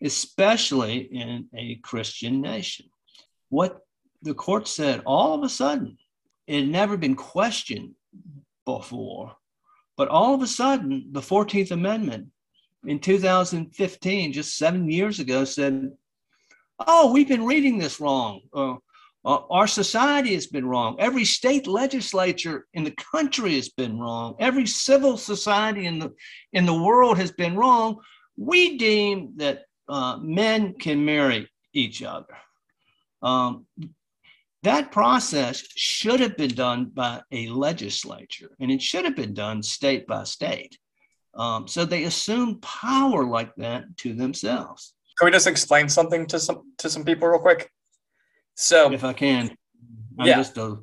especially 0.00 1.08
in 1.12 1.48
a 1.56 1.74
Christian 1.82 2.40
nation. 2.40 2.86
What 3.48 3.80
the 4.22 4.32
court 4.32 4.68
said 4.68 5.02
all 5.04 5.34
of 5.34 5.42
a 5.42 5.48
sudden, 5.48 5.98
it 6.46 6.60
had 6.60 6.68
never 6.68 6.96
been 6.96 7.16
questioned 7.16 7.96
before, 8.64 9.34
but 9.96 10.06
all 10.06 10.36
of 10.36 10.42
a 10.42 10.46
sudden, 10.46 11.08
the 11.10 11.20
14th 11.20 11.72
Amendment 11.72 12.28
in 12.86 12.98
2015, 12.98 14.32
just 14.32 14.58
seven 14.58 14.90
years 14.90 15.20
ago, 15.20 15.44
said, 15.44 15.90
Oh, 16.86 17.12
we've 17.12 17.28
been 17.28 17.46
reading 17.46 17.78
this 17.78 18.00
wrong. 18.00 18.40
Uh, 18.52 18.76
uh, 19.24 19.38
our 19.50 19.68
society 19.68 20.34
has 20.34 20.48
been 20.48 20.66
wrong. 20.66 20.96
Every 20.98 21.24
state 21.24 21.66
legislature 21.68 22.66
in 22.74 22.82
the 22.82 22.94
country 23.12 23.54
has 23.54 23.68
been 23.68 23.98
wrong. 23.98 24.34
Every 24.40 24.66
civil 24.66 25.16
society 25.16 25.86
in 25.86 26.00
the 26.00 26.12
in 26.52 26.66
the 26.66 26.82
world 26.82 27.18
has 27.18 27.30
been 27.30 27.56
wrong. 27.56 27.98
We 28.36 28.78
deem 28.78 29.34
that 29.36 29.64
uh, 29.88 30.18
men 30.20 30.74
can 30.74 31.04
marry 31.04 31.48
each 31.72 32.02
other. 32.02 32.36
Um, 33.22 33.66
that 34.64 34.92
process 34.92 35.62
should 35.76 36.20
have 36.20 36.36
been 36.36 36.54
done 36.54 36.86
by 36.86 37.22
a 37.30 37.48
legislature, 37.48 38.50
and 38.60 38.70
it 38.70 38.82
should 38.82 39.04
have 39.04 39.16
been 39.16 39.34
done 39.34 39.62
state 39.62 40.06
by 40.06 40.24
state. 40.24 40.78
Um, 41.34 41.66
so 41.66 41.84
they 41.84 42.04
assume 42.04 42.60
power 42.60 43.24
like 43.24 43.54
that 43.56 43.96
to 43.98 44.12
themselves. 44.14 44.94
Can 45.18 45.26
we 45.26 45.32
just 45.32 45.46
explain 45.46 45.88
something 45.88 46.26
to 46.26 46.38
some 46.38 46.72
to 46.78 46.90
some 46.90 47.04
people 47.04 47.28
real 47.28 47.38
quick? 47.40 47.70
So, 48.54 48.92
if 48.92 49.04
I 49.04 49.12
can, 49.12 49.56
I'm 50.18 50.26
Yeah. 50.28 50.36
just 50.36 50.58
a 50.58 50.78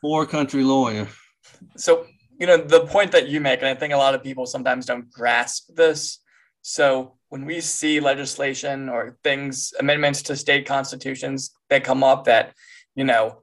poor 0.00 0.26
country 0.26 0.62
lawyer. 0.62 1.08
so 1.76 2.06
you 2.38 2.46
know 2.46 2.56
the 2.56 2.86
point 2.86 3.10
that 3.12 3.28
you 3.28 3.40
make, 3.40 3.60
and 3.60 3.68
I 3.68 3.74
think 3.74 3.92
a 3.92 3.96
lot 3.96 4.14
of 4.14 4.22
people 4.22 4.46
sometimes 4.46 4.86
don't 4.86 5.10
grasp 5.10 5.74
this. 5.74 6.20
So 6.62 7.16
when 7.28 7.44
we 7.44 7.60
see 7.60 8.00
legislation 8.00 8.88
or 8.88 9.18
things, 9.22 9.72
amendments 9.78 10.22
to 10.22 10.36
state 10.36 10.66
constitutions 10.66 11.50
that 11.68 11.84
come 11.84 12.02
up 12.02 12.24
that, 12.24 12.54
you 12.94 13.04
know, 13.04 13.42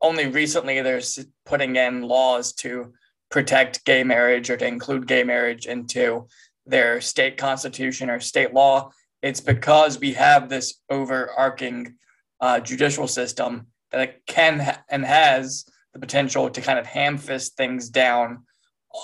only 0.00 0.26
recently 0.28 0.80
there's 0.80 1.18
putting 1.44 1.76
in 1.76 2.02
laws 2.02 2.52
to 2.54 2.92
protect 3.30 3.84
gay 3.84 4.04
marriage 4.04 4.50
or 4.50 4.56
to 4.56 4.66
include 4.66 5.06
gay 5.06 5.24
marriage 5.24 5.66
into 5.66 6.26
their 6.64 7.00
state 7.00 7.36
constitution 7.36 8.10
or 8.10 8.20
state 8.20 8.52
law. 8.52 8.90
It's 9.22 9.40
because 9.40 9.98
we 9.98 10.12
have 10.12 10.48
this 10.48 10.80
overarching 10.90 11.96
uh, 12.40 12.60
judicial 12.60 13.08
system 13.08 13.66
that 13.92 14.24
can 14.26 14.60
ha- 14.60 14.82
and 14.88 15.04
has 15.04 15.64
the 15.92 15.98
potential 15.98 16.50
to 16.50 16.60
kind 16.60 16.78
of 16.78 16.86
ham 16.86 17.18
fist 17.18 17.56
things 17.56 17.88
down 17.88 18.44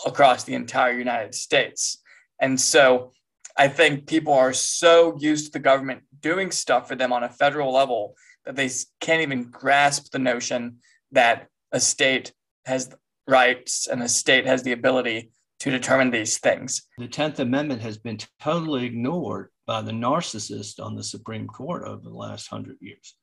across 0.06 0.44
the 0.44 0.54
entire 0.54 0.92
United 0.92 1.34
States. 1.34 1.98
And 2.40 2.60
so 2.60 3.12
I 3.56 3.68
think 3.68 4.06
people 4.06 4.32
are 4.32 4.52
so 4.52 5.16
used 5.18 5.46
to 5.46 5.52
the 5.52 5.58
government 5.58 6.02
doing 6.20 6.50
stuff 6.50 6.88
for 6.88 6.96
them 6.96 7.12
on 7.12 7.24
a 7.24 7.28
federal 7.28 7.72
level 7.72 8.14
that 8.44 8.56
they 8.56 8.70
can't 9.00 9.22
even 9.22 9.50
grasp 9.50 10.10
the 10.10 10.18
notion 10.18 10.78
that 11.12 11.48
a 11.70 11.80
state 11.80 12.32
has 12.66 12.94
rights 13.26 13.86
and 13.86 14.00
the 14.02 14.08
state 14.08 14.46
has 14.46 14.62
the 14.62 14.72
ability 14.72 15.30
to 15.60 15.70
determine 15.70 16.10
these 16.10 16.38
things. 16.38 16.88
The 16.98 17.06
10th 17.06 17.38
Amendment 17.38 17.82
has 17.82 17.96
been 17.98 18.18
totally 18.40 18.84
ignored 18.84 19.50
by 19.66 19.80
the 19.82 19.92
narcissist 19.92 20.84
on 20.84 20.96
the 20.96 21.04
Supreme 21.04 21.46
Court 21.46 21.84
over 21.86 22.02
the 22.02 22.10
last 22.14 22.48
hundred 22.48 22.78
years. 22.80 23.14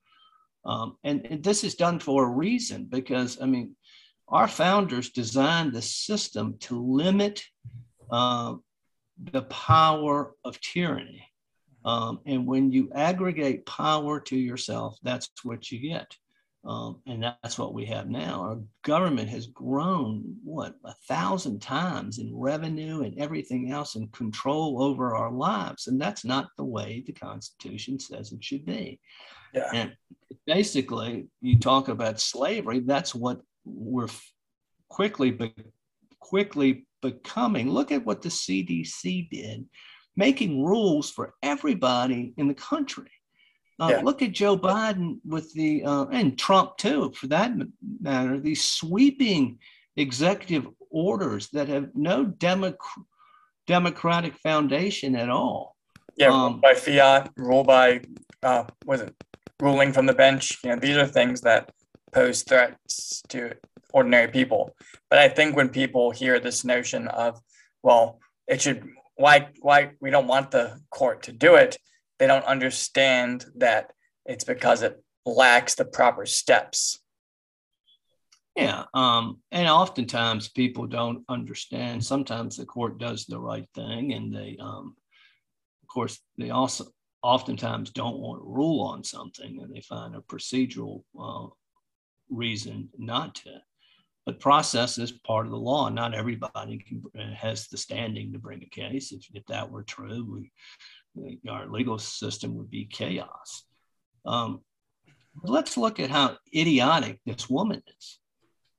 Um, 0.66 0.98
and, 1.04 1.26
and 1.26 1.44
this 1.44 1.64
is 1.64 1.76
done 1.76 2.00
for 2.00 2.24
a 2.24 2.30
reason 2.30 2.86
because, 2.86 3.42
I 3.42 3.46
mean, 3.46 3.76
our 4.28 4.48
founders 4.48 5.10
designed 5.10 5.74
the 5.74 5.82
system 5.82 6.58
to 6.62 6.82
limit 6.82 7.44
uh, 8.12 8.56
the 9.32 9.42
power 9.44 10.34
of 10.46 10.62
tyranny. 10.62 11.26
Um, 11.84 12.20
and 12.26 12.46
when 12.46 12.72
you 12.72 12.90
aggregate 12.94 13.66
power 13.66 14.20
to 14.22 14.38
yourself, 14.38 14.98
that's 15.04 15.30
what 15.44 15.72
you 15.72 15.80
get. 15.80 16.16
Um, 16.66 17.02
and 17.08 17.24
that's 17.24 17.58
what 17.58 17.74
we 17.74 17.86
have 17.86 18.10
now. 18.10 18.42
Our 18.42 18.60
government 18.84 19.30
has 19.30 19.48
grown, 19.48 20.36
what, 20.44 20.76
a 20.84 20.94
thousand 21.08 21.62
times 21.62 22.20
in 22.20 22.36
revenue 22.36 23.04
and 23.04 23.18
everything 23.18 23.72
else 23.72 23.96
and 23.96 24.12
control 24.12 24.84
over 24.84 25.16
our 25.16 25.32
lives. 25.32 25.88
And 25.88 26.02
that's 26.02 26.26
not 26.26 26.50
the 26.58 26.66
way 26.66 27.04
the 27.06 27.14
Constitution 27.14 27.98
says 27.98 28.34
it 28.34 28.44
should 28.44 28.66
be. 28.66 29.00
Yeah. 29.54 29.70
And 29.74 29.94
basically, 30.46 31.28
you 31.42 31.58
talk 31.60 31.88
about 31.88 32.20
slavery, 32.20 32.82
that's 32.82 33.16
what 33.16 33.40
we're 33.64 34.10
quickly, 34.90 35.32
be- 35.32 35.56
quickly 36.20 36.86
becoming. 37.02 37.70
Look 37.70 37.94
at 37.94 38.06
what 38.06 38.22
the 38.22 38.30
CDC 38.30 39.30
did, 39.30 39.66
making 40.18 40.64
rules 40.64 41.10
for 41.10 41.36
everybody 41.42 42.34
in 42.36 42.50
the 42.50 42.54
country. 42.54 43.10
Uh, 43.80 43.88
Yeah. 43.92 44.02
Look 44.02 44.22
at 44.22 44.32
Joe 44.34 44.58
Biden 44.58 45.20
with 45.26 45.54
the, 45.54 45.84
uh, 45.84 46.06
and 46.08 46.38
Trump 46.38 46.78
too, 46.78 47.12
for 47.16 47.28
that 47.28 47.52
matter, 48.02 48.40
these 48.40 48.64
sweeping 48.64 49.60
executive 49.96 50.68
orders 50.90 51.50
that 51.50 51.68
have 51.70 51.90
no 51.96 52.26
democ- 52.26 52.76
democratic 53.68 54.34
foundation 54.40 55.16
at 55.16 55.30
all. 55.30 55.76
Yeah, 56.18 56.30
Um, 56.32 56.60
by 56.60 56.74
fiat, 56.74 57.32
rule 57.38 57.64
by 57.64 58.02
uh, 58.44 58.64
was 58.86 59.02
it 59.02 59.14
ruling 59.62 59.94
from 59.94 60.06
the 60.06 60.14
bench? 60.14 60.58
You 60.64 60.72
know, 60.72 60.80
these 60.80 60.98
are 60.98 61.06
things 61.08 61.42
that 61.42 61.72
pose 62.12 62.44
threats 62.44 63.22
to 63.30 63.54
ordinary 63.94 64.28
people. 64.30 64.76
But 65.10 65.20
I 65.20 65.30
think 65.30 65.56
when 65.56 65.70
people 65.70 66.12
hear 66.12 66.40
this 66.40 66.64
notion 66.66 67.08
of, 67.10 67.40
well, 67.84 68.20
it 68.48 68.62
should 68.62 68.84
why 69.16 69.50
why 69.62 69.92
we 70.02 70.10
don't 70.10 70.28
want 70.28 70.52
the 70.52 70.80
court 70.90 71.24
to 71.24 71.32
do 71.32 71.56
it, 71.56 71.78
they 72.20 72.28
don't 72.28 72.46
understand 72.46 73.46
that 73.56 73.92
it's 74.26 74.44
because 74.44 74.84
it 74.84 75.02
lacks 75.26 75.76
the 75.76 75.86
proper 75.86 76.26
steps. 76.26 77.00
Yeah, 78.56 78.84
um, 78.94 79.40
and 79.52 79.70
oftentimes 79.70 80.50
people 80.50 80.86
don't 80.86 81.24
understand. 81.30 82.04
Sometimes 82.04 82.58
the 82.58 82.66
court 82.66 83.00
does 83.00 83.26
the 83.26 83.40
right 83.40 83.68
thing, 83.74 84.14
and 84.14 84.36
they, 84.36 84.58
um, 84.60 84.96
of 85.82 85.88
course, 85.88 86.20
they 86.38 86.50
also 86.50 86.88
oftentimes 87.24 87.92
don't 87.92 88.20
want 88.20 88.42
to 88.42 88.48
rule 88.48 88.82
on 88.82 89.04
something, 89.04 89.62
and 89.62 89.74
they 89.74 89.82
find 89.82 90.16
a 90.16 90.20
procedural 90.20 91.04
uh, 91.20 91.48
reason 92.30 92.90
not 92.98 93.36
to. 93.36 93.62
But 94.26 94.40
process 94.40 94.98
is 94.98 95.12
part 95.12 95.46
of 95.46 95.52
the 95.52 95.58
law. 95.58 95.90
Not 95.90 96.14
everybody 96.14 96.78
can, 96.80 97.04
uh, 97.18 97.34
has 97.34 97.68
the 97.68 97.78
standing 97.78 98.34
to 98.34 98.40
bring 98.40 98.62
a 98.62 98.70
case. 98.70 99.12
If, 99.12 99.26
if 99.34 99.46
that 99.46 99.72
were 99.72 99.84
true, 99.84 100.28
we, 100.30 100.52
our 101.50 101.68
legal 101.68 101.98
system 101.98 102.56
would 102.56 102.70
be 102.70 102.86
chaos. 102.86 103.64
Um, 104.26 104.62
let's 105.44 105.78
look 105.78 106.00
at 106.00 106.10
how 106.10 106.38
idiotic 106.56 107.20
this 107.26 107.50
woman 107.50 107.82
is. 107.98 108.20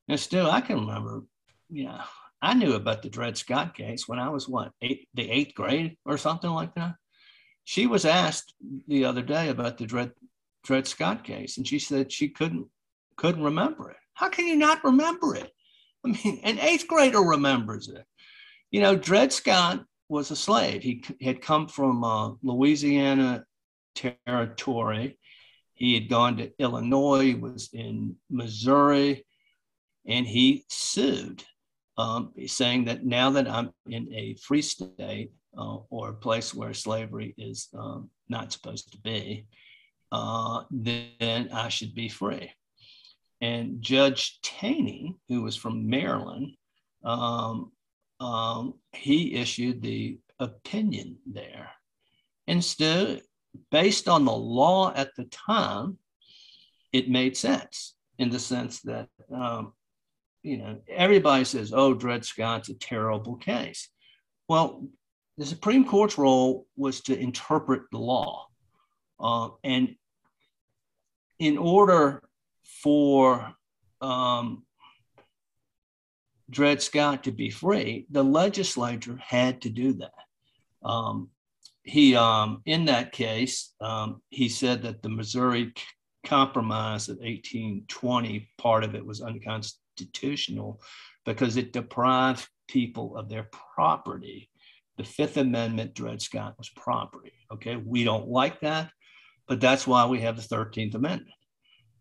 Now, 0.08 0.16
still, 0.16 0.50
I 0.50 0.60
can 0.60 0.80
remember, 0.80 1.22
you 1.68 1.84
know, 1.84 2.00
I 2.42 2.54
knew 2.54 2.74
about 2.74 3.02
the 3.02 3.10
Dred 3.10 3.36
Scott 3.36 3.74
case 3.74 4.08
when 4.08 4.18
I 4.18 4.28
was 4.30 4.48
what, 4.48 4.72
eight, 4.82 5.08
the 5.14 5.30
eighth 5.30 5.54
grade 5.54 5.96
or 6.04 6.16
something 6.18 6.50
like 6.50 6.74
that. 6.74 6.94
She 7.64 7.86
was 7.86 8.04
asked 8.04 8.54
the 8.88 9.04
other 9.04 9.22
day 9.22 9.48
about 9.48 9.78
the 9.78 9.86
Dred, 9.86 10.12
Dred 10.64 10.86
Scott 10.86 11.22
case, 11.22 11.58
and 11.58 11.66
she 11.66 11.78
said 11.78 12.10
she 12.10 12.28
couldn't 12.28 12.66
couldn't 13.16 13.44
remember 13.44 13.90
it. 13.90 13.98
How 14.14 14.30
can 14.30 14.46
you 14.46 14.56
not 14.56 14.82
remember 14.82 15.36
it? 15.36 15.52
I 16.04 16.08
mean, 16.08 16.40
an 16.42 16.58
eighth 16.58 16.88
grader 16.88 17.20
remembers 17.20 17.88
it. 17.88 18.04
You 18.70 18.80
know, 18.80 18.96
Dred 18.96 19.32
Scott 19.32 19.84
was 20.10 20.30
a 20.30 20.36
slave. 20.36 20.82
He 20.82 21.04
had 21.22 21.40
come 21.40 21.68
from 21.68 22.04
uh, 22.04 22.32
Louisiana 22.42 23.44
territory. 23.94 25.18
He 25.74 25.94
had 25.94 26.08
gone 26.08 26.36
to 26.38 26.50
Illinois, 26.58 27.36
was 27.36 27.70
in 27.72 28.16
Missouri, 28.28 29.24
and 30.06 30.26
he 30.26 30.64
sued, 30.68 31.44
um, 31.96 32.32
saying 32.46 32.86
that 32.86 33.04
now 33.04 33.30
that 33.30 33.48
I'm 33.48 33.70
in 33.88 34.12
a 34.12 34.34
free 34.34 34.62
state 34.62 35.32
uh, 35.56 35.76
or 35.88 36.10
a 36.10 36.14
place 36.14 36.52
where 36.52 36.74
slavery 36.74 37.34
is 37.38 37.68
um, 37.78 38.10
not 38.28 38.52
supposed 38.52 38.92
to 38.92 38.98
be, 38.98 39.46
uh, 40.12 40.64
then 40.70 41.50
I 41.52 41.68
should 41.68 41.94
be 41.94 42.08
free. 42.08 42.50
And 43.40 43.80
Judge 43.80 44.40
Taney, 44.42 45.16
who 45.28 45.42
was 45.42 45.56
from 45.56 45.88
Maryland, 45.88 46.56
um, 47.04 47.72
um, 48.20 48.74
he 48.92 49.34
issued 49.34 49.82
the 49.82 50.18
opinion 50.38 51.18
there. 51.26 51.70
And 52.46 52.62
so, 52.62 53.18
based 53.70 54.08
on 54.08 54.24
the 54.24 54.32
law 54.32 54.92
at 54.94 55.14
the 55.16 55.24
time, 55.24 55.98
it 56.92 57.08
made 57.08 57.36
sense 57.36 57.94
in 58.18 58.30
the 58.30 58.38
sense 58.38 58.80
that, 58.82 59.08
um, 59.34 59.72
you 60.42 60.58
know, 60.58 60.78
everybody 60.88 61.44
says, 61.44 61.72
oh, 61.74 61.94
Dred 61.94 62.24
Scott's 62.24 62.68
a 62.68 62.74
terrible 62.74 63.36
case. 63.36 63.88
Well, 64.48 64.86
the 65.38 65.46
Supreme 65.46 65.84
Court's 65.84 66.18
role 66.18 66.66
was 66.76 67.00
to 67.02 67.18
interpret 67.18 67.82
the 67.92 67.98
law. 67.98 68.46
Uh, 69.18 69.50
and 69.64 69.94
in 71.38 71.56
order 71.56 72.22
for 72.82 73.52
um, 74.00 74.64
Dred 76.50 76.82
Scott 76.82 77.24
to 77.24 77.32
be 77.32 77.50
free, 77.50 78.06
the 78.10 78.24
legislature 78.24 79.18
had 79.24 79.62
to 79.62 79.70
do 79.70 79.94
that. 79.94 80.12
Um, 80.82 81.30
he, 81.82 82.14
um, 82.14 82.62
in 82.66 82.84
that 82.86 83.12
case, 83.12 83.74
um, 83.80 84.20
he 84.30 84.48
said 84.48 84.82
that 84.82 85.02
the 85.02 85.08
Missouri 85.08 85.72
Compromise 86.26 87.08
of 87.08 87.16
1820, 87.16 88.48
part 88.58 88.84
of 88.84 88.94
it 88.94 89.04
was 89.04 89.22
unconstitutional 89.22 90.80
because 91.24 91.56
it 91.56 91.72
deprived 91.72 92.46
people 92.68 93.16
of 93.16 93.28
their 93.28 93.48
property. 93.74 94.50
The 94.98 95.04
Fifth 95.04 95.38
Amendment, 95.38 95.94
Dred 95.94 96.20
Scott 96.20 96.56
was 96.58 96.68
property. 96.68 97.32
Okay, 97.52 97.76
we 97.76 98.04
don't 98.04 98.28
like 98.28 98.60
that, 98.60 98.90
but 99.48 99.60
that's 99.60 99.86
why 99.86 100.04
we 100.04 100.20
have 100.20 100.36
the 100.36 100.54
13th 100.54 100.94
Amendment. 100.94 101.34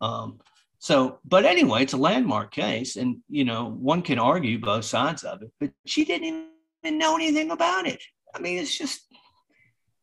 Um, 0.01 0.39
so, 0.79 1.19
but 1.25 1.45
anyway, 1.45 1.83
it's 1.83 1.93
a 1.93 1.97
landmark 1.97 2.51
case, 2.51 2.95
and 2.95 3.17
you 3.27 3.43
know 3.43 3.65
one 3.65 4.01
can 4.01 4.17
argue 4.17 4.59
both 4.59 4.85
sides 4.85 5.23
of 5.23 5.41
it. 5.41 5.51
But 5.59 5.71
she 5.85 6.05
didn't 6.05 6.47
even 6.83 6.97
know 6.97 7.15
anything 7.15 7.51
about 7.51 7.85
it. 7.85 8.01
I 8.33 8.39
mean, 8.39 8.57
it's 8.57 8.77
just. 8.77 9.01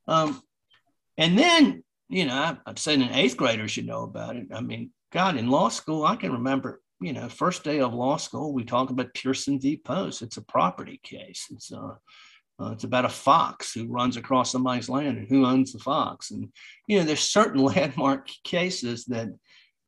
Um, 0.07 0.41
and 1.17 1.39
then 1.39 1.83
you 2.09 2.27
know, 2.27 2.57
I'm 2.65 2.77
saying 2.77 3.03
an 3.03 3.15
eighth 3.15 3.37
grader 3.37 3.67
should 3.69 3.87
know 3.87 4.03
about 4.03 4.37
it. 4.37 4.49
I 4.53 4.61
mean, 4.61 4.91
God, 5.13 5.37
in 5.37 5.49
law 5.49 5.71
school, 5.71 6.05
I 6.05 6.17
can 6.17 6.33
remember. 6.33 6.81
You 7.01 7.13
know, 7.13 7.29
first 7.29 7.63
day 7.63 7.81
of 7.81 7.93
law 7.93 8.17
school, 8.17 8.55
we 8.55 8.65
talk 8.65 8.89
about 8.89 9.13
Pierson 9.13 9.61
v. 9.61 9.77
Post. 9.77 10.23
It's 10.23 10.39
a 10.39 10.43
property 10.43 10.99
case. 11.03 11.47
It's 11.51 11.73
uh, 11.73 11.95
uh, 12.59 12.71
it's 12.73 12.85
about 12.85 13.05
a 13.05 13.11
fox 13.11 13.75
who 13.75 13.87
runs 13.87 14.17
across 14.17 14.51
somebody's 14.51 14.89
land 14.89 15.19
and 15.19 15.29
who 15.29 15.45
owns 15.45 15.73
the 15.73 15.79
fox. 15.79 16.31
And 16.31 16.49
you 16.87 16.99
know, 16.99 17.05
there's 17.05 17.21
certain 17.21 17.63
landmark 17.63 18.29
cases 18.45 19.07
that 19.07 19.29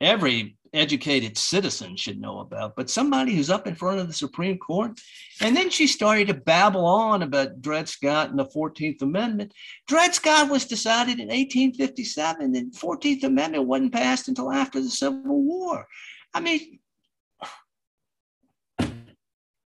every 0.01 0.57
educated 0.73 1.37
citizen 1.37 1.97
should 1.97 2.21
know 2.21 2.41
about, 2.41 2.77
but 2.77 2.91
somebody 2.91 3.35
who's 3.35 3.51
up 3.51 3.67
in 3.67 3.75
front 3.75 4.01
of 4.01 4.07
the 4.07 4.13
Supreme 4.13 4.59
Court. 4.59 4.99
And 5.41 5.57
then 5.57 5.71
she 5.71 5.87
started 5.87 6.29
to 6.29 6.35
babble 6.35 6.85
on 6.85 7.23
about 7.23 7.61
Dred 7.61 7.89
Scott 7.89 8.31
and 8.31 8.39
the 8.39 8.47
14th 8.47 9.03
Amendment. 9.03 9.53
Dred 9.87 10.15
Scott 10.15 10.51
was 10.51 10.65
decided 10.65 11.21
in 11.21 11.29
1857, 11.29 12.57
and 12.57 12.73
14th 12.73 13.25
Amendment 13.25 13.67
wasn't 13.67 13.93
passed 13.93 14.29
until 14.29 14.53
after 14.53 14.81
the 14.81 14.91
Civil 14.91 15.43
War. 15.43 15.87
I 16.35 16.41
mean, 16.41 16.79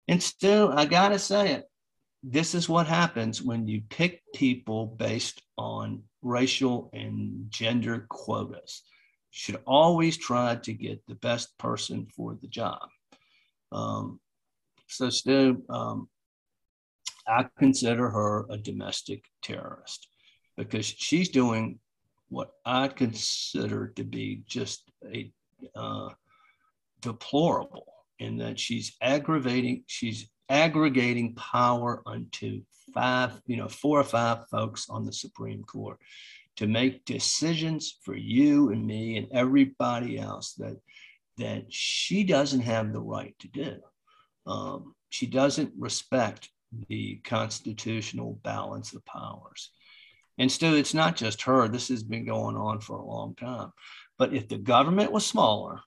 and 0.07 0.23
still, 0.23 0.71
I 0.71 0.85
gotta 0.85 1.19
say 1.19 1.51
it, 1.51 1.65
this 2.23 2.55
is 2.55 2.69
what 2.69 2.87
happens 2.87 3.41
when 3.41 3.67
you 3.67 3.81
pick 3.89 4.21
people 4.33 4.85
based 4.85 5.41
on 5.57 6.03
racial 6.21 6.89
and 6.93 7.45
gender 7.49 8.05
quotas 8.09 8.83
should 9.37 9.61
always 9.67 10.17
try 10.17 10.55
to 10.55 10.73
get 10.73 11.05
the 11.05 11.13
best 11.13 11.55
person 11.59 12.07
for 12.15 12.35
the 12.41 12.47
job. 12.47 12.89
Um, 13.71 14.19
so, 14.87 15.11
Stu, 15.11 15.61
um, 15.69 16.09
I 17.27 17.45
consider 17.59 18.09
her 18.09 18.47
a 18.49 18.57
domestic 18.57 19.25
terrorist 19.43 20.07
because 20.57 20.87
she's 20.87 21.29
doing 21.29 21.77
what 22.29 22.49
I 22.65 22.87
consider 22.87 23.89
to 23.89 24.03
be 24.03 24.41
just 24.47 24.89
a 25.05 25.31
uh, 25.75 26.09
deplorable 27.01 27.93
in 28.17 28.37
that 28.37 28.59
she's 28.59 28.95
aggravating, 29.03 29.83
she's 29.85 30.27
aggregating 30.49 31.35
power 31.35 32.01
unto 32.07 32.63
five, 32.91 33.39
you 33.45 33.57
know, 33.57 33.67
four 33.67 33.99
or 33.99 34.03
five 34.03 34.47
folks 34.49 34.89
on 34.89 35.05
the 35.05 35.13
Supreme 35.13 35.63
Court 35.63 35.99
to 36.57 36.67
make 36.67 37.05
decisions 37.05 37.97
for 38.03 38.15
you 38.15 38.71
and 38.71 38.85
me 38.85 39.17
and 39.17 39.27
everybody 39.31 40.19
else 40.19 40.53
that 40.55 40.77
that 41.37 41.65
she 41.69 42.23
doesn't 42.23 42.61
have 42.61 42.91
the 42.91 42.99
right 42.99 43.35
to 43.39 43.47
do. 43.47 43.75
Um, 44.47 44.95
she 45.09 45.27
doesn't 45.27 45.71
respect 45.77 46.49
the 46.89 47.21
constitutional 47.23 48.39
balance 48.43 48.93
of 48.93 49.05
powers. 49.05 49.71
And 50.39 50.51
still, 50.51 50.75
it's 50.75 50.93
not 50.93 51.15
just 51.15 51.43
her. 51.43 51.67
This 51.67 51.87
has 51.89 52.03
been 52.03 52.25
going 52.25 52.55
on 52.55 52.79
for 52.79 52.97
a 52.97 53.05
long 53.05 53.35
time. 53.35 53.71
But 54.17 54.33
if 54.33 54.47
the 54.47 54.57
government 54.57 55.11
was 55.11 55.25
smaller, 55.25 55.79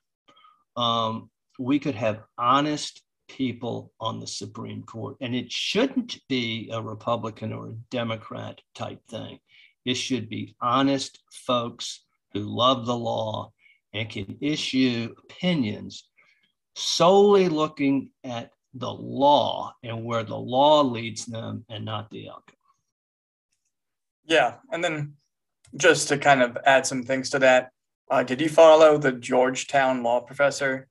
um, 0.75 1.29
we 1.59 1.79
could 1.79 1.95
have 1.95 2.23
honest 2.37 3.01
people 3.27 3.91
on 3.99 4.19
the 4.19 4.27
Supreme 4.27 4.83
Court. 4.83 5.17
And 5.21 5.35
it 5.35 5.51
shouldn't 5.51 6.17
be 6.27 6.69
a 6.71 6.81
Republican 6.81 7.53
or 7.53 7.69
a 7.69 7.77
Democrat 7.89 8.59
type 8.75 9.01
thing. 9.09 9.39
It 9.85 9.95
should 9.95 10.29
be 10.29 10.55
honest 10.61 11.19
folks 11.31 12.03
who 12.33 12.41
love 12.41 12.85
the 12.85 12.95
law 12.95 13.51
and 13.93 14.09
can 14.09 14.37
issue 14.41 15.13
opinions 15.23 16.07
solely 16.75 17.49
looking 17.49 18.09
at 18.23 18.51
the 18.73 18.91
law 18.91 19.73
and 19.83 20.05
where 20.05 20.23
the 20.23 20.37
law 20.37 20.81
leads 20.81 21.25
them 21.25 21.65
and 21.69 21.83
not 21.83 22.09
the 22.09 22.29
outcome. 22.29 22.55
Yeah. 24.25 24.55
And 24.71 24.83
then 24.83 25.13
just 25.75 26.07
to 26.09 26.17
kind 26.17 26.41
of 26.41 26.57
add 26.65 26.85
some 26.85 27.03
things 27.03 27.29
to 27.31 27.39
that, 27.39 27.71
uh, 28.09 28.23
did 28.23 28.39
you 28.39 28.49
follow 28.49 28.97
the 28.97 29.11
Georgetown 29.11 30.03
law 30.03 30.21
professor 30.21 30.87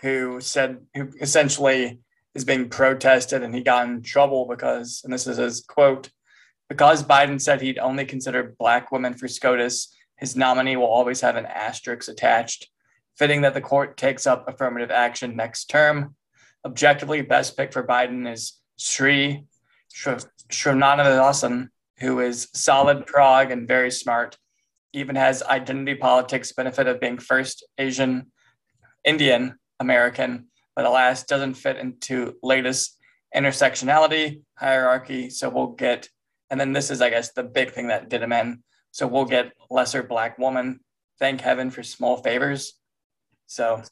who 0.00 0.40
said, 0.40 0.78
who 0.94 1.10
essentially 1.20 2.00
is 2.34 2.44
being 2.44 2.68
protested 2.68 3.42
and 3.42 3.54
he 3.54 3.62
got 3.62 3.86
in 3.86 4.02
trouble 4.02 4.46
because, 4.48 5.00
and 5.04 5.12
this 5.12 5.26
is 5.26 5.36
his 5.36 5.60
quote, 5.60 6.10
because 6.72 7.04
Biden 7.04 7.38
said 7.38 7.60
he'd 7.60 7.76
only 7.76 8.06
consider 8.06 8.56
black 8.58 8.90
women 8.90 9.12
for 9.12 9.28
SCOTUS, 9.28 9.94
his 10.16 10.36
nominee 10.36 10.78
will 10.78 10.86
always 10.86 11.20
have 11.20 11.36
an 11.36 11.44
asterisk 11.44 12.08
attached. 12.08 12.70
Fitting 13.18 13.42
that 13.42 13.52
the 13.52 13.60
court 13.60 13.98
takes 13.98 14.26
up 14.26 14.48
affirmative 14.48 14.90
action 14.90 15.36
next 15.36 15.66
term. 15.66 16.16
Objectively, 16.64 17.20
best 17.20 17.58
pick 17.58 17.74
for 17.74 17.86
Biden 17.86 18.26
is 18.26 18.54
Sri 18.78 19.44
Srinivasan, 19.94 21.68
who 21.98 22.20
is 22.20 22.48
solid 22.54 23.04
prog 23.04 23.50
and 23.50 23.68
very 23.68 23.90
smart. 23.90 24.38
Even 24.94 25.14
has 25.14 25.42
identity 25.42 25.94
politics 25.94 26.52
benefit 26.52 26.86
of 26.86 27.00
being 27.00 27.18
first 27.18 27.66
Asian 27.76 28.32
Indian 29.04 29.58
American, 29.78 30.46
but 30.74 30.86
alas 30.86 31.24
doesn't 31.24 31.52
fit 31.52 31.76
into 31.76 32.36
latest 32.42 32.96
intersectionality 33.36 34.40
hierarchy. 34.56 35.28
So 35.28 35.50
we'll 35.50 35.72
get, 35.72 36.08
and 36.52 36.60
then 36.60 36.74
this 36.74 36.90
is, 36.90 37.00
I 37.00 37.08
guess, 37.08 37.32
the 37.32 37.42
big 37.42 37.72
thing 37.72 37.88
that 37.88 38.10
did 38.10 38.22
him 38.22 38.30
in. 38.32 38.62
So 38.90 39.06
we'll 39.06 39.24
get 39.24 39.52
lesser 39.70 40.02
black 40.02 40.38
woman. 40.38 40.80
Thank 41.18 41.40
heaven 41.40 41.70
for 41.70 41.82
small 41.82 42.18
favors. 42.18 42.74
So 43.46 43.82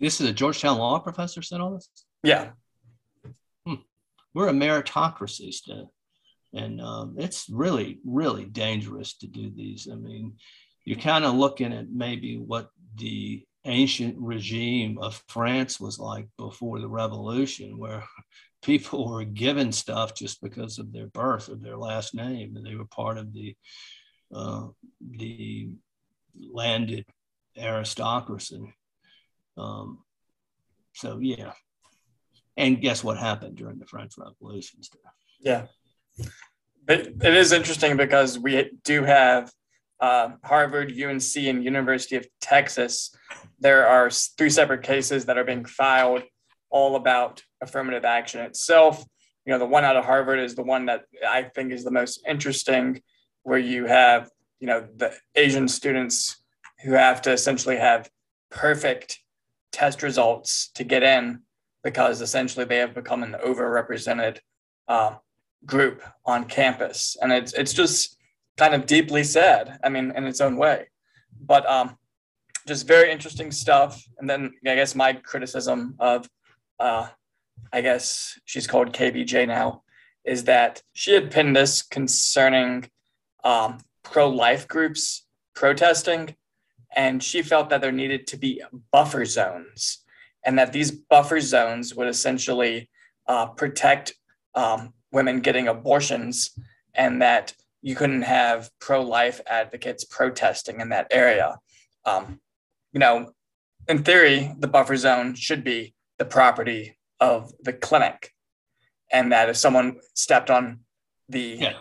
This 0.00 0.20
is 0.20 0.28
a 0.28 0.32
Georgetown 0.32 0.76
law 0.78 0.98
professor 0.98 1.40
said 1.40 1.60
all 1.60 1.70
this? 1.74 1.88
yeah, 2.24 2.50
We're 4.34 4.48
a 4.48 4.52
meritocracy, 4.52 5.52
Stu. 5.54 5.88
And 6.52 6.80
um, 6.80 7.14
it's 7.16 7.48
really, 7.48 8.00
really 8.04 8.44
dangerous 8.46 9.16
to 9.18 9.28
do 9.28 9.50
these. 9.54 9.88
I 9.90 9.94
mean, 9.94 10.34
you're 10.84 10.98
kind 10.98 11.24
of 11.24 11.34
looking 11.34 11.72
at 11.72 11.90
maybe 11.92 12.38
what 12.38 12.70
the 12.96 13.44
ancient 13.64 14.16
regime 14.18 14.98
of 14.98 15.22
France 15.28 15.78
was 15.78 16.00
like 16.00 16.26
before 16.38 16.80
the 16.80 16.88
revolution, 16.88 17.78
where 17.78 18.02
people 18.62 19.08
were 19.08 19.24
given 19.24 19.72
stuff 19.72 20.14
just 20.14 20.42
because 20.42 20.78
of 20.78 20.92
their 20.92 21.06
birth 21.06 21.48
or 21.48 21.56
their 21.56 21.76
last 21.76 22.14
name, 22.14 22.56
and 22.56 22.66
they 22.66 22.74
were 22.74 22.86
part 22.86 23.18
of 23.18 23.32
the 23.32 23.56
uh, 24.34 24.68
the 25.10 25.70
landed 26.52 27.04
aristocracy. 27.56 28.74
Um, 29.56 30.00
so 30.94 31.18
yeah, 31.20 31.52
and 32.56 32.80
guess 32.80 33.04
what 33.04 33.18
happened 33.18 33.56
during 33.56 33.78
the 33.78 33.86
French 33.86 34.14
Revolution? 34.18 34.82
Stu? 34.82 34.98
yeah. 35.40 35.66
It, 36.88 37.16
it 37.22 37.34
is 37.34 37.52
interesting 37.52 37.98
because 37.98 38.38
we 38.38 38.70
do 38.82 39.04
have 39.04 39.52
uh, 40.00 40.30
Harvard, 40.42 40.90
UNC, 40.90 41.36
and 41.36 41.62
University 41.62 42.16
of 42.16 42.26
Texas. 42.40 43.14
There 43.60 43.86
are 43.86 44.10
three 44.10 44.50
separate 44.50 44.82
cases 44.82 45.26
that 45.26 45.36
are 45.36 45.44
being 45.44 45.64
filed 45.66 46.22
all 46.70 46.96
about 46.96 47.42
affirmative 47.60 48.04
action 48.04 48.40
itself. 48.40 49.04
You 49.44 49.52
know, 49.52 49.58
the 49.58 49.66
one 49.66 49.84
out 49.84 49.96
of 49.96 50.04
Harvard 50.04 50.40
is 50.40 50.54
the 50.54 50.62
one 50.62 50.86
that 50.86 51.04
I 51.26 51.42
think 51.42 51.72
is 51.72 51.84
the 51.84 51.90
most 51.90 52.20
interesting, 52.28 53.02
where 53.44 53.58
you 53.58 53.86
have, 53.86 54.30
you 54.60 54.66
know, 54.66 54.86
the 54.96 55.14
Asian 55.34 55.68
students 55.68 56.42
who 56.84 56.92
have 56.92 57.22
to 57.22 57.32
essentially 57.32 57.76
have 57.76 58.10
perfect 58.50 59.20
test 59.72 60.02
results 60.02 60.70
to 60.74 60.84
get 60.84 61.02
in 61.02 61.40
because 61.82 62.20
essentially 62.20 62.64
they 62.64 62.78
have 62.78 62.94
become 62.94 63.22
an 63.22 63.36
overrepresented 63.44 64.38
uh, 64.88 65.14
group 65.64 66.02
on 66.26 66.44
campus. 66.44 67.16
And 67.22 67.32
it's, 67.32 67.52
it's 67.54 67.72
just 67.72 68.18
kind 68.56 68.74
of 68.74 68.86
deeply 68.86 69.24
sad, 69.24 69.78
I 69.82 69.88
mean, 69.88 70.12
in 70.14 70.24
its 70.24 70.40
own 70.40 70.56
way. 70.56 70.88
But 71.40 71.66
um, 71.66 71.96
just 72.66 72.86
very 72.86 73.10
interesting 73.10 73.50
stuff. 73.50 74.02
And 74.18 74.28
then 74.28 74.52
I 74.66 74.74
guess 74.74 74.94
my 74.94 75.14
criticism 75.14 75.94
of, 75.98 76.28
uh, 76.78 77.08
I 77.72 77.80
guess 77.80 78.38
she's 78.44 78.66
called 78.66 78.92
KBJ 78.92 79.46
now, 79.46 79.82
is 80.24 80.44
that 80.44 80.82
she 80.92 81.12
had 81.12 81.30
pinned 81.30 81.56
this 81.56 81.82
concerning 81.82 82.90
um, 83.44 83.78
pro 84.02 84.28
life 84.28 84.66
groups 84.68 85.26
protesting. 85.54 86.34
And 86.96 87.22
she 87.22 87.42
felt 87.42 87.68
that 87.70 87.80
there 87.80 87.92
needed 87.92 88.26
to 88.28 88.36
be 88.36 88.62
buffer 88.92 89.24
zones 89.24 90.04
and 90.44 90.58
that 90.58 90.72
these 90.72 90.90
buffer 90.90 91.40
zones 91.40 91.94
would 91.94 92.08
essentially 92.08 92.88
uh, 93.26 93.46
protect 93.46 94.14
um, 94.54 94.94
women 95.12 95.40
getting 95.40 95.68
abortions 95.68 96.50
and 96.94 97.20
that 97.22 97.52
you 97.82 97.94
couldn't 97.94 98.22
have 98.22 98.70
pro-life 98.80 99.40
advocates 99.46 100.04
protesting 100.04 100.80
in 100.80 100.88
that 100.88 101.06
area. 101.10 101.58
Um, 102.04 102.40
you 102.92 103.00
know, 103.00 103.32
in 103.88 104.02
theory, 104.02 104.54
the 104.58 104.68
buffer 104.68 104.96
zone 104.96 105.34
should 105.34 105.62
be 105.62 105.94
the 106.18 106.24
property 106.24 106.98
of 107.20 107.52
the 107.62 107.72
clinic, 107.72 108.32
and 109.10 109.32
that 109.32 109.48
if 109.48 109.56
someone 109.56 109.98
stepped 110.14 110.50
on 110.50 110.80
the 111.28 111.58
Yeah. 111.60 111.78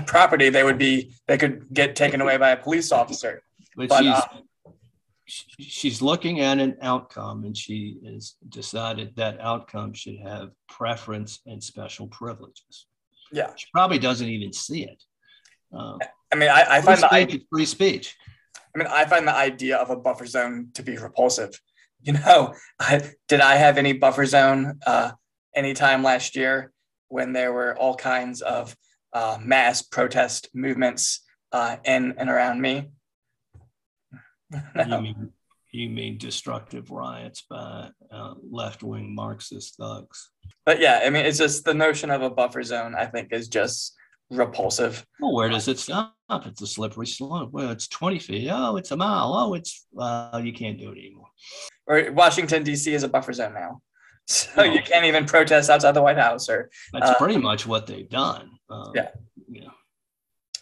property, 0.06 0.48
they 0.48 0.62
would 0.62 0.78
be 0.78 1.12
they 1.26 1.36
could 1.38 1.66
get 1.72 1.96
taken 1.96 2.20
away 2.20 2.36
by 2.36 2.50
a 2.50 2.56
police 2.56 2.92
officer. 2.92 3.42
But, 3.76 3.88
But, 3.88 4.02
she's 4.02 4.14
uh, 4.14 4.40
she's 5.58 6.02
looking 6.02 6.40
at 6.40 6.58
an 6.58 6.76
outcome, 6.82 7.44
and 7.44 7.56
she 7.56 7.98
has 8.06 8.36
decided 8.48 9.16
that 9.16 9.40
outcome 9.40 9.92
should 9.92 10.18
have 10.20 10.50
preference 10.68 11.40
and 11.46 11.62
special 11.62 12.06
privileges. 12.06 12.86
Yeah, 13.32 13.50
She 13.56 13.66
probably 13.72 13.98
doesn't 13.98 14.28
even 14.28 14.52
see 14.52 14.84
it. 14.84 15.02
Uh, 15.76 15.98
I 16.32 16.36
mean, 16.36 16.48
I, 16.48 16.76
I 16.76 16.80
find 16.80 17.28
the 17.28 17.42
free 17.50 17.66
speech. 17.66 18.14
I 18.74 18.78
mean, 18.78 18.88
I 18.88 19.04
find 19.04 19.26
the 19.26 19.34
idea 19.34 19.76
of 19.78 19.90
a 19.90 19.96
buffer 19.96 20.26
zone 20.26 20.68
to 20.74 20.82
be 20.82 20.96
repulsive. 20.96 21.60
You 22.06 22.12
know, 22.12 22.54
did 23.28 23.40
I 23.40 23.56
have 23.56 23.78
any 23.78 23.92
buffer 23.92 24.24
zone 24.24 24.78
uh, 24.86 25.10
anytime 25.54 26.04
last 26.04 26.36
year 26.36 26.72
when 27.08 27.32
there 27.32 27.52
were 27.52 27.76
all 27.76 27.96
kinds 27.96 28.40
of 28.42 28.76
uh, 29.12 29.38
mass 29.42 29.82
protest 29.82 30.48
movements 30.54 31.20
uh, 31.52 31.76
in 31.84 32.14
and 32.16 32.30
around 32.30 32.60
me? 32.60 32.90
You 34.52 34.60
mean 34.86 35.32
you 35.72 35.90
mean 35.90 36.16
destructive 36.16 36.90
riots 36.90 37.42
by 37.50 37.90
uh, 38.10 38.34
left-wing 38.50 39.14
Marxist 39.14 39.76
thugs? 39.76 40.30
But 40.64 40.80
yeah, 40.80 41.02
I 41.04 41.10
mean, 41.10 41.26
it's 41.26 41.38
just 41.38 41.64
the 41.64 41.74
notion 41.74 42.10
of 42.10 42.22
a 42.22 42.30
buffer 42.30 42.62
zone. 42.62 42.94
I 42.94 43.06
think 43.06 43.32
is 43.32 43.48
just 43.48 43.94
repulsive. 44.30 45.04
Well, 45.20 45.34
where 45.34 45.48
does 45.48 45.66
it 45.68 45.78
stop? 45.78 46.14
It's 46.30 46.62
a 46.62 46.66
slippery 46.66 47.06
slope. 47.08 47.50
Well, 47.52 47.70
it's 47.70 47.88
20 47.88 48.18
feet. 48.20 48.48
Oh, 48.50 48.76
it's 48.76 48.90
a 48.92 48.96
mile. 48.96 49.34
Oh, 49.34 49.54
it's, 49.54 49.86
uh, 49.98 50.40
you 50.42 50.52
can't 50.52 50.78
do 50.78 50.90
it 50.90 50.98
anymore. 50.98 51.28
Or 51.86 52.10
Washington 52.12 52.62
D.C. 52.62 52.92
is 52.94 53.02
a 53.02 53.08
buffer 53.08 53.32
zone 53.32 53.54
now, 53.54 53.80
so 54.26 54.62
you 54.64 54.82
can't 54.82 55.04
even 55.04 55.24
protest 55.24 55.70
outside 55.70 55.92
the 55.92 56.02
White 56.02 56.18
House 56.18 56.48
or 56.48 56.70
That's 56.92 57.10
Uh, 57.10 57.14
pretty 57.18 57.38
much 57.38 57.66
what 57.66 57.86
they've 57.86 58.08
done. 58.08 58.50
Um, 58.68 58.92
Yeah. 58.94 59.10
Know, 59.48 59.70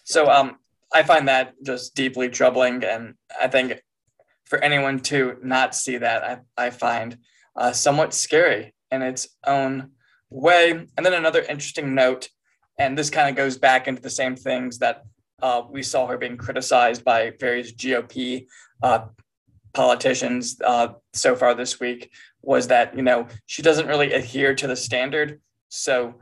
So 0.05 0.29
um, 0.31 0.59
I 0.93 1.03
find 1.03 1.29
that 1.29 1.55
just 1.65 1.95
deeply 1.95 2.29
troubling, 2.29 2.85
and 2.85 3.15
I 3.41 3.49
think 3.49 3.81
for 4.45 4.59
anyone 4.63 5.01
to 5.01 5.39
not 5.43 5.75
see 5.75 5.97
that, 5.97 6.23
I, 6.57 6.67
I 6.67 6.71
find 6.71 7.19
uh, 7.57 7.73
somewhat 7.73 8.13
scary 8.13 8.75
in 8.91 9.01
its 9.03 9.29
own 9.47 9.93
way. 10.31 10.71
And 10.71 11.07
then 11.07 11.15
another 11.15 11.41
interesting 11.43 11.95
note, 11.95 12.29
and 12.79 12.99
this 12.99 13.09
kind 13.11 13.31
of 13.31 13.37
goes 13.37 13.57
back 13.57 13.89
into 13.89 14.03
the 14.03 14.11
same 14.11 14.37
things 14.37 14.79
that 14.81 15.05
uh, 15.43 15.63
we 15.69 15.83
saw 15.83 16.07
her 16.07 16.19
being 16.19 16.37
criticized 16.37 17.05
by 17.05 17.33
various 17.41 17.73
GOP 17.73 18.47
uh, 18.83 19.07
politicians 19.75 20.61
uh, 20.65 20.89
so 21.13 21.37
far 21.37 21.55
this 21.55 21.81
week, 21.81 22.11
was 22.43 22.69
that 22.69 22.97
you 22.97 23.03
know 23.03 23.27
she 23.47 23.63
doesn't 23.63 23.89
really 23.89 24.13
adhere 24.13 24.55
to 24.55 24.67
the 24.67 24.77
standard. 24.77 25.41
So 25.69 26.15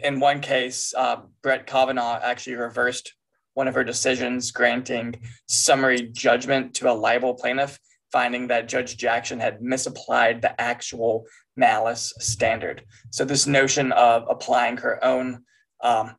in 0.00 0.20
one 0.20 0.40
case, 0.40 0.92
uh, 0.96 1.16
Brett 1.42 1.66
Kavanaugh 1.66 2.18
actually 2.22 2.56
reversed 2.56 3.14
one 3.54 3.68
of 3.68 3.74
her 3.74 3.84
decisions 3.84 4.50
granting 4.50 5.14
summary 5.46 6.08
judgment 6.12 6.74
to 6.74 6.90
a 6.90 6.92
libel 6.92 7.34
plaintiff, 7.34 7.78
finding 8.10 8.48
that 8.48 8.68
Judge 8.68 8.96
Jackson 8.96 9.38
had 9.38 9.62
misapplied 9.62 10.42
the 10.42 10.60
actual 10.60 11.26
malice 11.56 12.12
standard. 12.18 12.82
So, 13.10 13.24
this 13.24 13.46
notion 13.46 13.92
of 13.92 14.24
applying 14.28 14.76
her 14.78 15.02
own 15.04 15.44
um, 15.82 16.16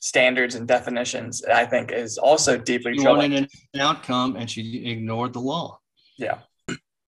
standards 0.00 0.54
and 0.54 0.68
definitions, 0.68 1.42
I 1.44 1.64
think, 1.64 1.92
is 1.92 2.18
also 2.18 2.58
deeply 2.58 2.94
she 2.94 3.02
troubling. 3.02 3.32
wanted 3.32 3.50
an 3.74 3.80
outcome 3.80 4.36
and 4.36 4.50
she 4.50 4.84
ignored 4.86 5.32
the 5.32 5.40
law. 5.40 5.78
Yeah. 6.22 6.38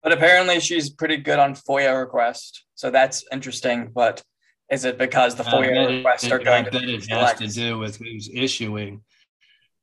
But 0.02 0.12
apparently, 0.12 0.60
she's 0.60 0.90
pretty 0.90 1.18
good 1.18 1.40
on 1.40 1.54
FOIA 1.56 2.00
requests. 2.00 2.66
So, 2.76 2.90
that's 2.90 3.24
interesting. 3.32 3.92
But 3.94 4.24
is 4.72 4.86
it 4.86 4.98
because 4.98 5.36
the 5.36 5.44
bet 5.44 5.54
FOIA 5.54 5.90
it- 5.90 5.96
requests 5.98 6.32
are 6.32 6.40
going 6.40 6.66
to 6.66 6.72
be 6.72 6.96
it 6.96 7.10
has 7.10 7.38
to 7.40 7.48
do 7.48 7.78
with 7.78 7.98
who's 7.98 8.30
issuing 8.34 9.02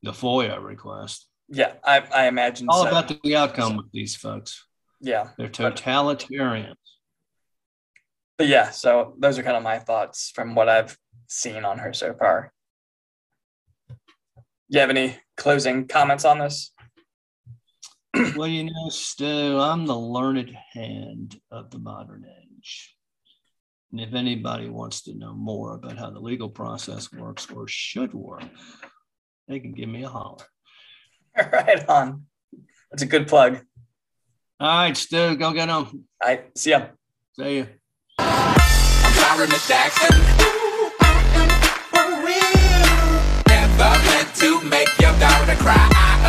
the 0.03 0.13
FOIA 0.13 0.63
request. 0.63 1.27
Yeah, 1.49 1.73
I, 1.85 1.99
I 2.15 2.27
imagine 2.29 2.67
All 2.71 2.85
so. 2.85 2.89
about 2.89 3.13
the 3.23 3.37
outcome 3.37 3.77
with 3.77 3.91
these 3.93 4.15
folks. 4.17 4.65
yeah. 5.01 5.29
They're 5.37 5.49
totalitarians. 5.49 6.75
But 8.39 8.47
yeah, 8.47 8.71
so 8.71 9.15
those 9.19 9.37
are 9.39 9.43
kind 9.43 9.57
of 9.57 9.63
my 9.63 9.79
thoughts 9.79 10.31
from 10.35 10.55
what 10.55 10.69
I've 10.69 10.97
seen 11.27 11.65
on 11.65 11.79
her 11.79 11.93
so 11.93 12.15
far. 12.15 12.53
You 14.69 14.81
have 14.81 14.91
any 14.91 15.19
closing 15.37 15.87
comments 15.89 16.25
on 16.25 16.39
this? 16.39 16.73
Well, 18.41 18.49
you 18.49 18.65
know, 18.65 18.89
Stu, 18.89 19.59
I'm 19.61 19.85
the 19.85 19.95
Learned 19.95 20.57
Hand 20.73 21.39
of 21.51 21.71
the 21.71 21.79
modern 21.79 22.25
age. 22.25 22.97
And 23.93 24.01
if 24.01 24.15
anybody 24.15 24.71
wants 24.71 25.03
to 25.03 25.15
know 25.15 25.35
more 25.35 25.75
about 25.75 25.99
how 25.99 26.09
the 26.09 26.21
legal 26.21 26.49
process 26.49 27.13
works 27.13 27.51
or 27.51 27.69
should 27.69 28.15
work, 28.15 28.45
they 29.47 29.61
can 29.61 29.73
give 29.73 29.91
me 29.91 30.05
a 30.05 30.09
holler. 30.09 30.47
right 31.53 31.87
on. 31.87 32.25
That's 32.91 33.03
a 33.03 33.07
good 33.07 33.29
plug. 33.29 33.59
All 34.59 34.85
right, 34.85 34.97
Stu, 34.97 35.37
go 35.37 35.53
get 35.53 35.67
them. 35.67 35.85
All 35.85 36.05
right, 36.25 36.47
see 36.57 36.71
ya. 36.71 36.87
See 37.39 37.59
ya. 37.59 37.65
I'm 38.21 39.13
sorry, 39.13 39.49
Miss 39.49 39.69
Jackson. 39.69 40.19
Never 43.49 43.99
meant 44.07 44.35
to 44.37 44.63
make 44.63 44.89
your 44.99 45.13
daughter 45.19 45.57
cry 45.57 46.10